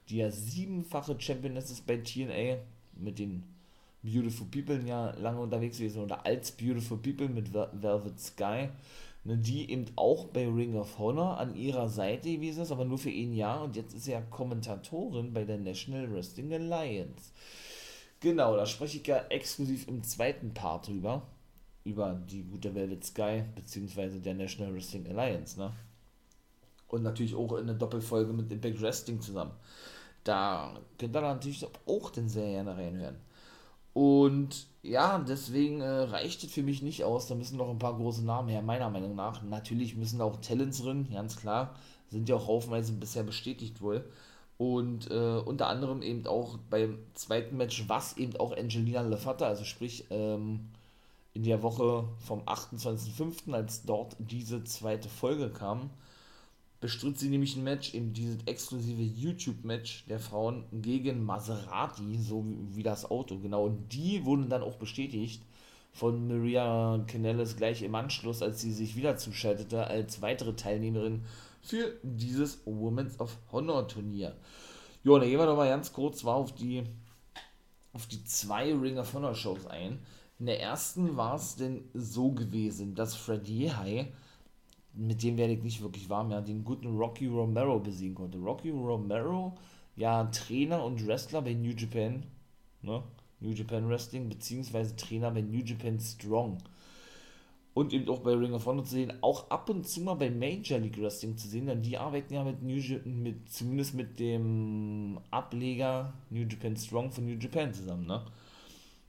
[0.09, 2.57] die ja siebenfache Championess ist bei TNA,
[2.97, 3.43] mit den
[4.05, 8.69] Beautiful People ja lange unterwegs gewesen oder als Beautiful People mit Velvet Sky,
[9.23, 12.99] ne, die eben auch bei Ring of Honor an ihrer Seite gewesen ist, aber nur
[12.99, 17.31] für ein Jahr und jetzt ist sie ja Kommentatorin bei der National Wrestling Alliance.
[18.19, 21.23] Genau, da spreche ich ja exklusiv im zweiten Part drüber,
[21.85, 25.71] über die gute Velvet Sky, beziehungsweise der National Wrestling Alliance, ne?
[26.87, 29.51] Und natürlich auch in der Doppelfolge mit Impact Wrestling zusammen.
[30.23, 33.17] Da könnt ihr natürlich auch den sehr gerne reinhören.
[33.93, 37.27] Und ja, deswegen äh, reicht es für mich nicht aus.
[37.27, 39.41] Da müssen noch ein paar große Namen her, meiner Meinung nach.
[39.43, 41.75] Natürlich müssen auch Talents drin, ganz klar.
[42.09, 44.03] sind ja auch haufenweise bisher bestätigt wohl.
[44.57, 49.63] Und äh, unter anderem eben auch beim zweiten Match, was eben auch Angelina Lefata, also
[49.63, 50.69] sprich ähm,
[51.35, 55.89] in der Woche vom 28.05., als dort diese zweite Folge kam,
[56.79, 62.83] bestritt sie nämlich ein Match, eben dieses exklusive YouTube-Match der Frauen gegen Maserati, so wie,
[62.83, 63.65] das Auto, genau.
[63.65, 65.43] Und die wurden dann auch bestätigt
[65.91, 71.25] von Maria Canellis gleich im Anschluss, als sie sich wieder zuschaltete, als weitere Teilnehmerin
[71.61, 74.35] für dieses Women's of Honor Turnier.
[75.03, 76.83] Jo, da gehen wir doch mal ganz kurz zwar auf die,
[77.91, 79.99] auf die zwei Ring of Honor Shows ein.
[80.39, 84.11] In der ersten war es denn so gewesen, dass Fred Yehai,
[84.93, 88.37] mit dem werde ich nicht wirklich warm, ja, den guten Rocky Romero besiegen konnte.
[88.37, 89.55] Rocky Romero,
[89.95, 92.23] ja, Trainer und Wrestler bei New Japan,
[92.81, 93.03] ne?
[93.39, 96.57] New Japan Wrestling, beziehungsweise Trainer bei New Japan Strong
[97.75, 100.31] und eben auch bei Ring of Honor zu sehen, auch ab und zu mal bei
[100.31, 104.19] Major League Wrestling zu sehen, denn die arbeiten ja mit New Japan, mit, zumindest mit
[104.19, 108.25] dem Ableger New Japan Strong von New Japan zusammen, ne?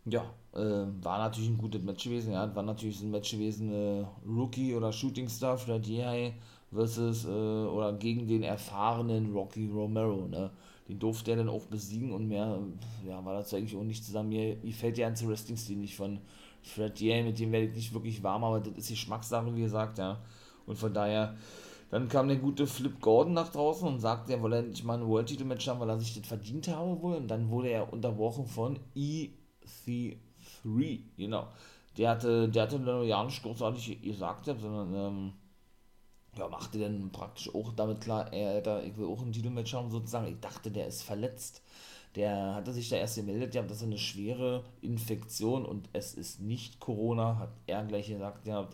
[0.09, 0.23] Ja,
[0.55, 4.75] äh, war natürlich ein gutes Match gewesen, ja, war natürlich ein Match gewesen, äh, Rookie
[4.75, 6.35] oder Shooting Star Fred Yehai
[6.73, 10.51] versus äh, oder gegen den erfahrenen Rocky Romero, ne?
[10.89, 12.61] Den durfte er dann auch besiegen und mehr,
[13.05, 14.29] ja, war das eigentlich auch nicht zusammen.
[14.29, 16.21] Mir, mir fällt der ganze Wrestling-Stil nicht von
[16.63, 19.63] Fred Yale, mit dem werde ich nicht wirklich warm, aber das ist die Geschmackssache, wie
[19.63, 20.21] gesagt, ja.
[20.67, 21.35] Und von daher,
[21.91, 25.09] dann kam der gute Flip Gordon nach draußen und sagte, er wolle endlich mal ein
[25.09, 27.17] World-Titel-Match haben, weil er sich das verdient habe wohl.
[27.17, 28.79] Und dann wurde er unterbrochen von
[29.67, 31.49] EC3, genau.
[31.97, 35.33] Der hatte, der hatte nur ja nicht großartig gesagt, sondern, ähm,
[36.37, 40.27] ja, machte dann praktisch auch damit klar, er, ich will auch ein Titelmatch haben, sozusagen.
[40.27, 41.63] Ich dachte, der ist verletzt
[42.17, 46.41] der hatte sich da erst gemeldet, ja, das ist eine schwere Infektion und es ist
[46.41, 48.69] nicht Corona, hat er gleich gesagt, ja,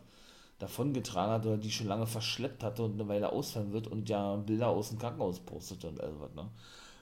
[0.61, 4.37] davongetragen hat oder die schon lange verschleppt hatte und eine Weile ausfallen wird und ja
[4.37, 6.49] Bilder aus dem Krankenhaus postete und all was, ne?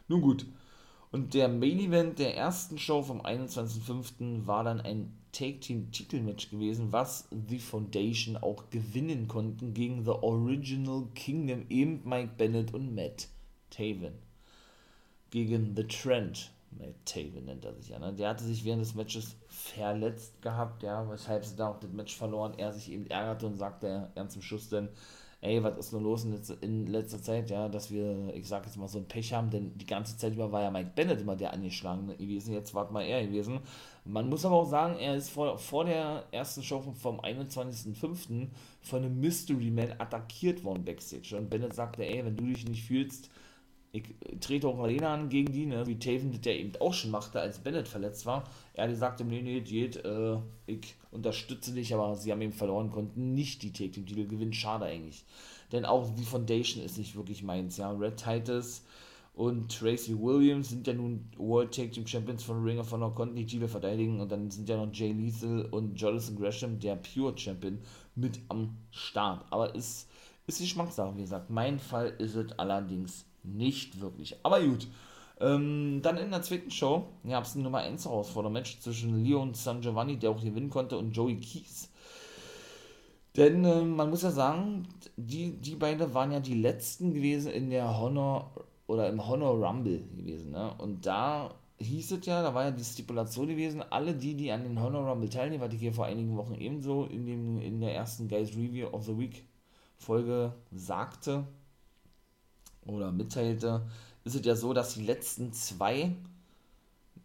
[0.08, 0.46] Nun gut.
[1.12, 4.46] Und der Main Event der ersten Show vom 21.05.
[4.46, 11.66] war dann ein Take-Team-Titelmatch gewesen, was The Foundation auch gewinnen konnten gegen The Original Kingdom,
[11.68, 13.28] eben Mike Bennett und Matt
[13.70, 14.14] Taven
[15.30, 16.52] gegen The Trent.
[16.78, 17.98] Matt Taven nennt er sich ja.
[17.98, 18.12] Ne?
[18.12, 22.16] Der hatte sich während des Matches verletzt gehabt, ja, weshalb sie da auch das Match
[22.16, 22.54] verloren.
[22.56, 24.88] Er sich eben ärgerte und sagte ganz zum Schluss dann,
[25.42, 28.66] ey, was ist nur los in letzter, in letzter Zeit, ja, dass wir, ich sag
[28.66, 31.20] jetzt mal, so ein Pech haben, denn die ganze Zeit über war ja Mike Bennett
[31.20, 33.60] immer der angeschlagene gewesen, jetzt war mal er gewesen.
[34.04, 38.48] Man muss aber auch sagen, er ist vor, vor der ersten Show vom, vom 21.05.
[38.82, 42.84] von einem Mystery Man attackiert worden Backstage und Bennett sagte, ey, wenn du dich nicht
[42.84, 43.30] fühlst,
[43.92, 44.04] ich
[44.40, 47.58] trete auch Arena an gegen die, ne, wie Taven ja eben auch schon machte, als
[47.58, 48.44] Bennett verletzt war.
[48.74, 52.90] Er hat gesagt, nee, nee, geht, äh, ich unterstütze dich, aber sie haben eben verloren,
[52.90, 55.24] konnten nicht die Take Titel gewinnen, schade eigentlich.
[55.72, 57.90] Denn auch die Foundation ist nicht wirklich meins, ja.
[57.90, 58.84] Red Titus
[59.34, 63.36] und Tracy Williams sind ja nun World Take Team Champions von Ring of Honor, konnten
[63.36, 67.36] die Titel verteidigen und dann sind ja noch Jay Lethal und Jonathan Gresham, der Pure
[67.36, 67.78] Champion,
[68.14, 69.44] mit am Start.
[69.50, 70.08] Aber ist,
[70.46, 71.50] ist die Geschmackssache, wie gesagt.
[71.50, 74.36] Mein Fall ist es allerdings nicht wirklich.
[74.42, 74.86] Aber gut.
[75.40, 79.80] Ähm, dann in der zweiten Show gab es ein Nummer 1 Herausforderer-Match zwischen Leon San
[79.80, 81.88] Giovanni, der auch gewinnen konnte, und Joey Keys.
[83.36, 87.70] Denn äh, man muss ja sagen, die, die beiden waren ja die letzten gewesen in
[87.70, 88.50] der Honor
[88.86, 90.50] oder im Honor Rumble gewesen.
[90.50, 90.74] Ne?
[90.78, 94.64] Und da hieß es ja, da war ja die Stipulation gewesen, alle die, die an
[94.64, 97.94] den Honor Rumble teilnehmen, was ich hier vor einigen Wochen ebenso in, dem, in der
[97.94, 99.44] ersten Guys Review of the Week
[99.96, 101.44] Folge sagte,
[102.86, 103.86] oder mitteilte,
[104.24, 106.14] ist es ja so, dass die letzten zwei,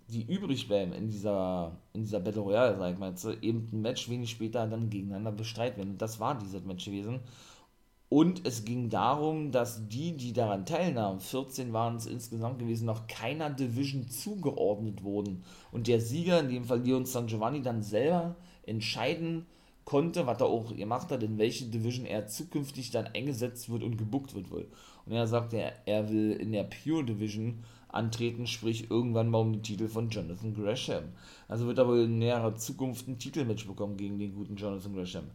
[0.07, 3.81] die übrig bleiben in dieser, in dieser Battle Royale, sag ich mal jetzt, eben ein
[3.81, 5.91] Match wenig später dann gegeneinander bestreiten werden.
[5.91, 7.19] Und das war dieses Match gewesen.
[8.07, 13.07] Und es ging darum, dass die, die daran teilnahmen, 14 waren es insgesamt gewesen, noch
[13.07, 15.43] keiner Division zugeordnet wurden.
[15.71, 18.35] Und der Sieger, in dem Fall Leon San Giovanni, dann selber
[18.65, 19.47] entscheiden
[19.85, 23.97] konnte, was er auch gemacht hat, in welche Division er zukünftig dann eingesetzt wird und
[23.97, 24.67] gebuckt wird wohl.
[25.05, 29.53] Und er sagt, er, er will in der Pure Division antreten, sprich irgendwann mal um
[29.53, 31.03] den Titel von Jonathan Gresham.
[31.47, 35.25] Also wird er wohl in näherer Zukunft ein Titelmatch bekommen gegen den guten Jonathan Gresham.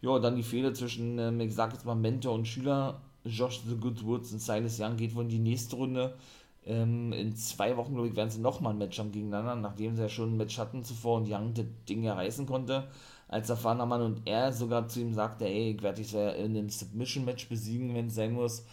[0.00, 3.76] Ja, dann die Fehler zwischen, ähm, ich sag jetzt mal Mentor und Schüler, Josh The
[3.76, 6.16] Good Woods und Silas Young geht wohl in die nächste Runde.
[6.66, 10.02] Ähm, in zwei Wochen, glaube ich, werden sie nochmal ein Match haben gegeneinander, nachdem sie
[10.02, 12.88] ja schon ein Match hatten zuvor und Young das Ding ja reißen konnte
[13.28, 16.70] als erfahrener Mann und er sogar zu ihm sagte, ey, ich werde dich in einem
[16.70, 18.64] Submission-Match besiegen, wenn es sein muss.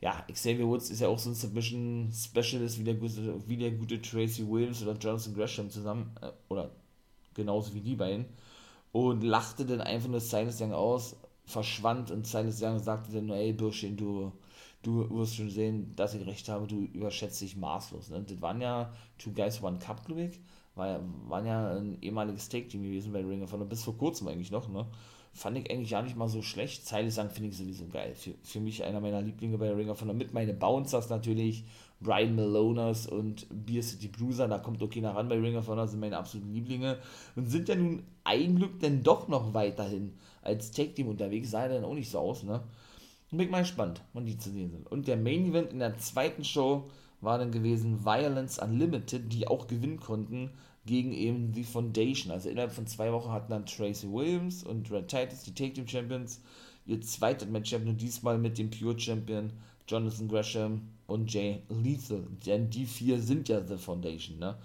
[0.00, 4.48] Ja, Xavier Woods ist ja auch so ein Submission-Specialist wie der, wie der gute Tracy
[4.48, 6.70] Williams oder Jonathan Gresham zusammen, äh, oder
[7.34, 8.26] genauso wie die beiden,
[8.92, 13.52] und lachte dann einfach nur Silas Young aus, verschwand und Silas Young sagte dann ey,
[13.52, 14.32] Bürschchen, du,
[14.82, 18.10] du wirst schon sehen, dass ich recht habe, du überschätzt dich maßlos.
[18.10, 18.22] Ne?
[18.22, 20.40] Das waren ja Two Guys One Cup, glaube ich.
[20.74, 24.52] War, waren ja ein ehemaliges Take-Team gewesen bei Ring of Honor, bis vor kurzem eigentlich
[24.52, 24.68] noch.
[24.68, 24.86] Ne?
[25.32, 26.86] Fand ich eigentlich gar nicht mal so schlecht.
[26.86, 28.14] Zeile sagen finde ich sowieso geil.
[28.14, 30.14] Für, für mich einer meiner Lieblinge bei Ring of Honor.
[30.14, 31.64] Mit meine Bouncers natürlich,
[32.00, 34.48] Brian Maloners und Beer City Bruiser.
[34.48, 36.98] Da kommt okay nach ran bei Ring of Honor, sind meine absoluten Lieblinge.
[37.36, 41.50] Und sind ja nun ein Glück denn doch noch weiterhin als Take-Team unterwegs.
[41.50, 42.62] Sah ja dann auch nicht so aus, ne?
[43.30, 44.86] Bin ich mal gespannt, wann die zu sehen sind.
[44.90, 46.88] Und der Main Event in der zweiten Show
[47.20, 50.50] war dann gewesen Violence Unlimited, die auch gewinnen konnten
[50.88, 52.32] gegen eben die Foundation.
[52.32, 55.86] Also innerhalb von zwei Wochen hatten dann Tracy Williams und Red Titus, die Take Team
[55.86, 56.40] Champions,
[56.86, 59.52] ihr zweites Match und diesmal mit dem Pure Champion
[59.86, 62.26] Jonathan Gresham und Jay Lethal.
[62.46, 64.56] Denn die vier sind ja The Foundation, ne?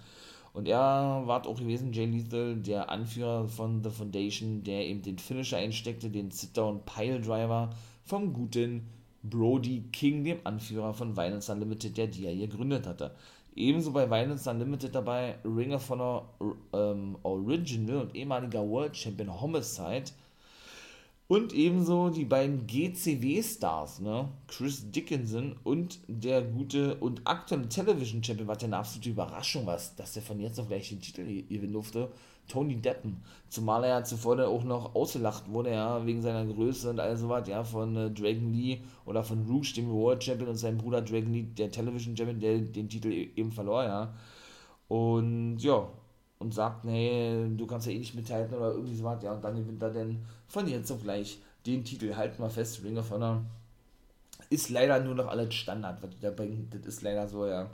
[0.54, 0.78] Und er
[1.26, 6.08] war auch gewesen, Jay Lethal, der Anführer von The Foundation, der eben den Finisher einsteckte,
[6.08, 7.70] den Sit-Down Pile Driver
[8.04, 8.86] vom guten
[9.24, 13.14] Brody King, dem Anführer von Violence Unlimited, der die er hier gegründet hatte.
[13.56, 16.28] Ebenso bei Violence Unlimited dabei Ring of Honor
[16.72, 20.04] ähm, Original und ehemaliger World Champion Homicide.
[21.26, 24.28] Und ebenso die beiden GCW-Stars, ne?
[24.46, 29.80] Chris Dickinson und der gute und aktuelle Television Champion, was ja eine absolute Überraschung war,
[29.96, 32.10] dass der von jetzt auf gleich den Titel gewinnen durfte.
[32.48, 33.22] Tony Deppen.
[33.48, 37.16] Zumal er ja zuvor dann auch noch ausgelacht wurde, ja, wegen seiner Größe und all
[37.16, 41.02] sowas, ja, von äh, Dragon Lee oder von Rouge, dem World Champion und seinem Bruder
[41.02, 44.14] Dragon Lee, der Television Champion, der den Titel e-, eben verlor, ja.
[44.88, 45.88] Und ja,
[46.38, 49.56] und sagt, nee, du kannst ja eh nicht mithalten oder irgendwie sowas, ja, und dann
[49.56, 52.14] gewinnt er dann von jetzt auf gleich den Titel.
[52.14, 53.42] Halt mal fest, Ring of Honor
[54.50, 56.68] ist leider nur noch alles Standard, was die da bringen.
[56.70, 57.70] Das ist leider so, ja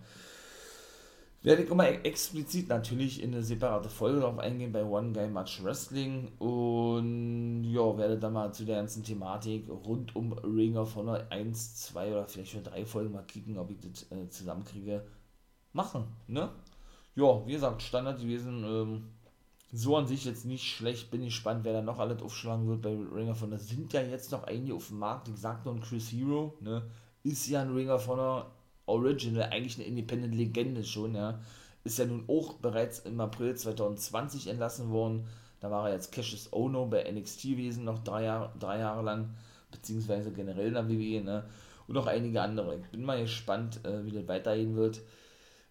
[1.43, 5.61] werde ich immer explizit natürlich in eine separate Folge darauf eingehen bei One Guy Much
[5.63, 11.27] Wrestling und ja, werde dann mal zu der ganzen Thematik rund um Ring of Honor
[11.31, 15.07] 1, 2 oder vielleicht schon drei Folgen mal kicken, ob ich das äh, zusammenkriege,
[15.73, 16.51] machen, ne?
[17.15, 19.05] Ja, wie gesagt, Standard gewesen, ähm,
[19.73, 22.83] so an sich jetzt nicht schlecht, bin ich gespannt, wer da noch alles aufschlagen wird
[22.83, 23.59] bei Ring of Honor.
[23.59, 26.83] Sind ja jetzt noch einige auf dem Markt, ich sagte und Chris Hero, ne?
[27.23, 28.51] Ist ja ein Ring of Honor
[28.91, 31.41] Original, eigentlich eine Independent-Legende schon, ja.
[31.85, 35.27] Ist ja nun auch bereits im April 2020 entlassen worden.
[35.61, 39.31] Da war er jetzt Cassius Ono bei NXT gewesen, noch drei Jahre, drei Jahre lang,
[39.71, 41.45] beziehungsweise generell in der WWE, ne?
[41.87, 42.77] Und noch einige andere.
[42.77, 45.01] Ich bin mal gespannt, äh, wie das weitergehen wird.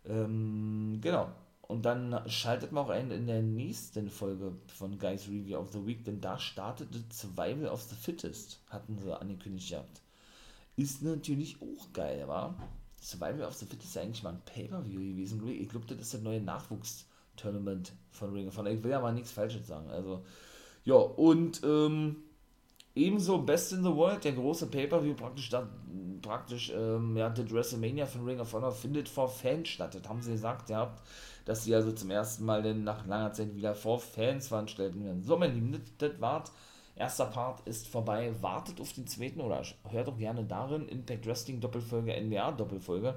[0.06, 1.30] Ähm, genau.
[1.62, 5.86] Und dann schaltet man auch ein in der nächsten Folge von Guys Review of the
[5.86, 10.02] Week, denn da startete Survival of the Fittest, hatten sie angekündigt gehabt.
[10.78, 12.56] Ist natürlich auch geil, war.
[13.02, 15.48] Survival of the Fit ist eigentlich mal ein Pay-Per-View gewesen.
[15.48, 18.72] Ich glaube, das ist das neue Nachwuchstournament von Ring of Honor.
[18.72, 19.90] Ich will ja mal nichts Falsches sagen.
[19.90, 20.24] Also,
[20.84, 22.18] ja, und ähm,
[22.96, 25.68] ebenso Best in the World, der große Pay-Per-View, praktisch, da,
[26.22, 29.96] praktisch ähm, ja, das WrestleMania von Ring of Honor findet vor Fans statt.
[29.96, 30.96] Das haben sie gesagt, ja,
[31.46, 35.24] dass sie also zum ersten Mal denn nach langer Zeit wieder vor Fans veranstalten werden.
[35.24, 36.52] So, mein Lieben, das, das war's
[37.00, 41.62] Erster Part ist vorbei, wartet auf den zweiten oder hört auch gerne darin, Impact Wrestling
[41.62, 43.16] Doppelfolge, NBA Doppelfolge.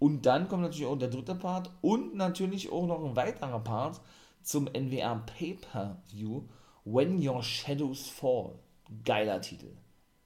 [0.00, 4.00] Und dann kommt natürlich auch der dritte Part und natürlich auch noch ein weiterer Part
[4.42, 6.42] zum NWR Pay-Per-View
[6.84, 8.56] When Your Shadows Fall.
[9.04, 9.70] Geiler Titel.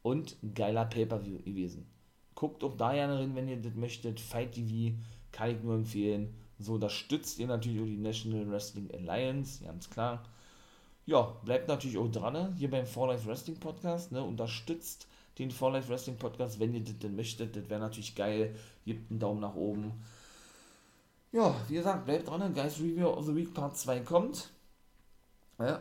[0.01, 1.87] Und geiler Pay-Per-View gewesen.
[2.35, 4.19] Guckt auch da gerne rein, wenn ihr das möchtet.
[4.19, 4.97] Fight TV
[5.31, 6.35] kann ich nur empfehlen.
[6.59, 10.23] So unterstützt ihr natürlich auch die National Wrestling Alliance, ganz klar
[11.07, 12.55] ja, bleibt natürlich auch dran, ne?
[12.57, 14.23] hier beim For Life Wrestling Podcast, ne?
[14.23, 18.55] unterstützt den For Life Wrestling Podcast, wenn ihr das denn möchtet, das wäre natürlich geil,
[18.85, 19.93] gebt einen Daumen nach oben.
[21.33, 22.53] Ja, wie gesagt, bleibt dran, ne?
[22.53, 24.51] Guys Review of the Week Part 2 kommt.
[25.59, 25.81] Ja,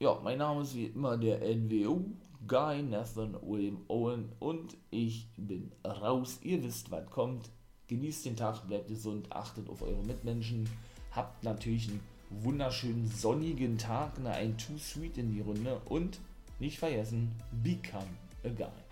[0.00, 2.04] ja mein Name ist wie immer der NWO
[2.46, 6.38] Guy Nathan William Owen und ich bin raus.
[6.42, 7.50] Ihr wisst, was kommt.
[7.88, 10.68] Genießt den Tag, bleibt gesund, achtet auf eure Mitmenschen,
[11.12, 16.20] habt natürlich einen wunderschönen sonnigen Tag, ne, ein Too Sweet in die Runde und
[16.58, 18.08] nicht vergessen, become
[18.44, 18.85] a guy.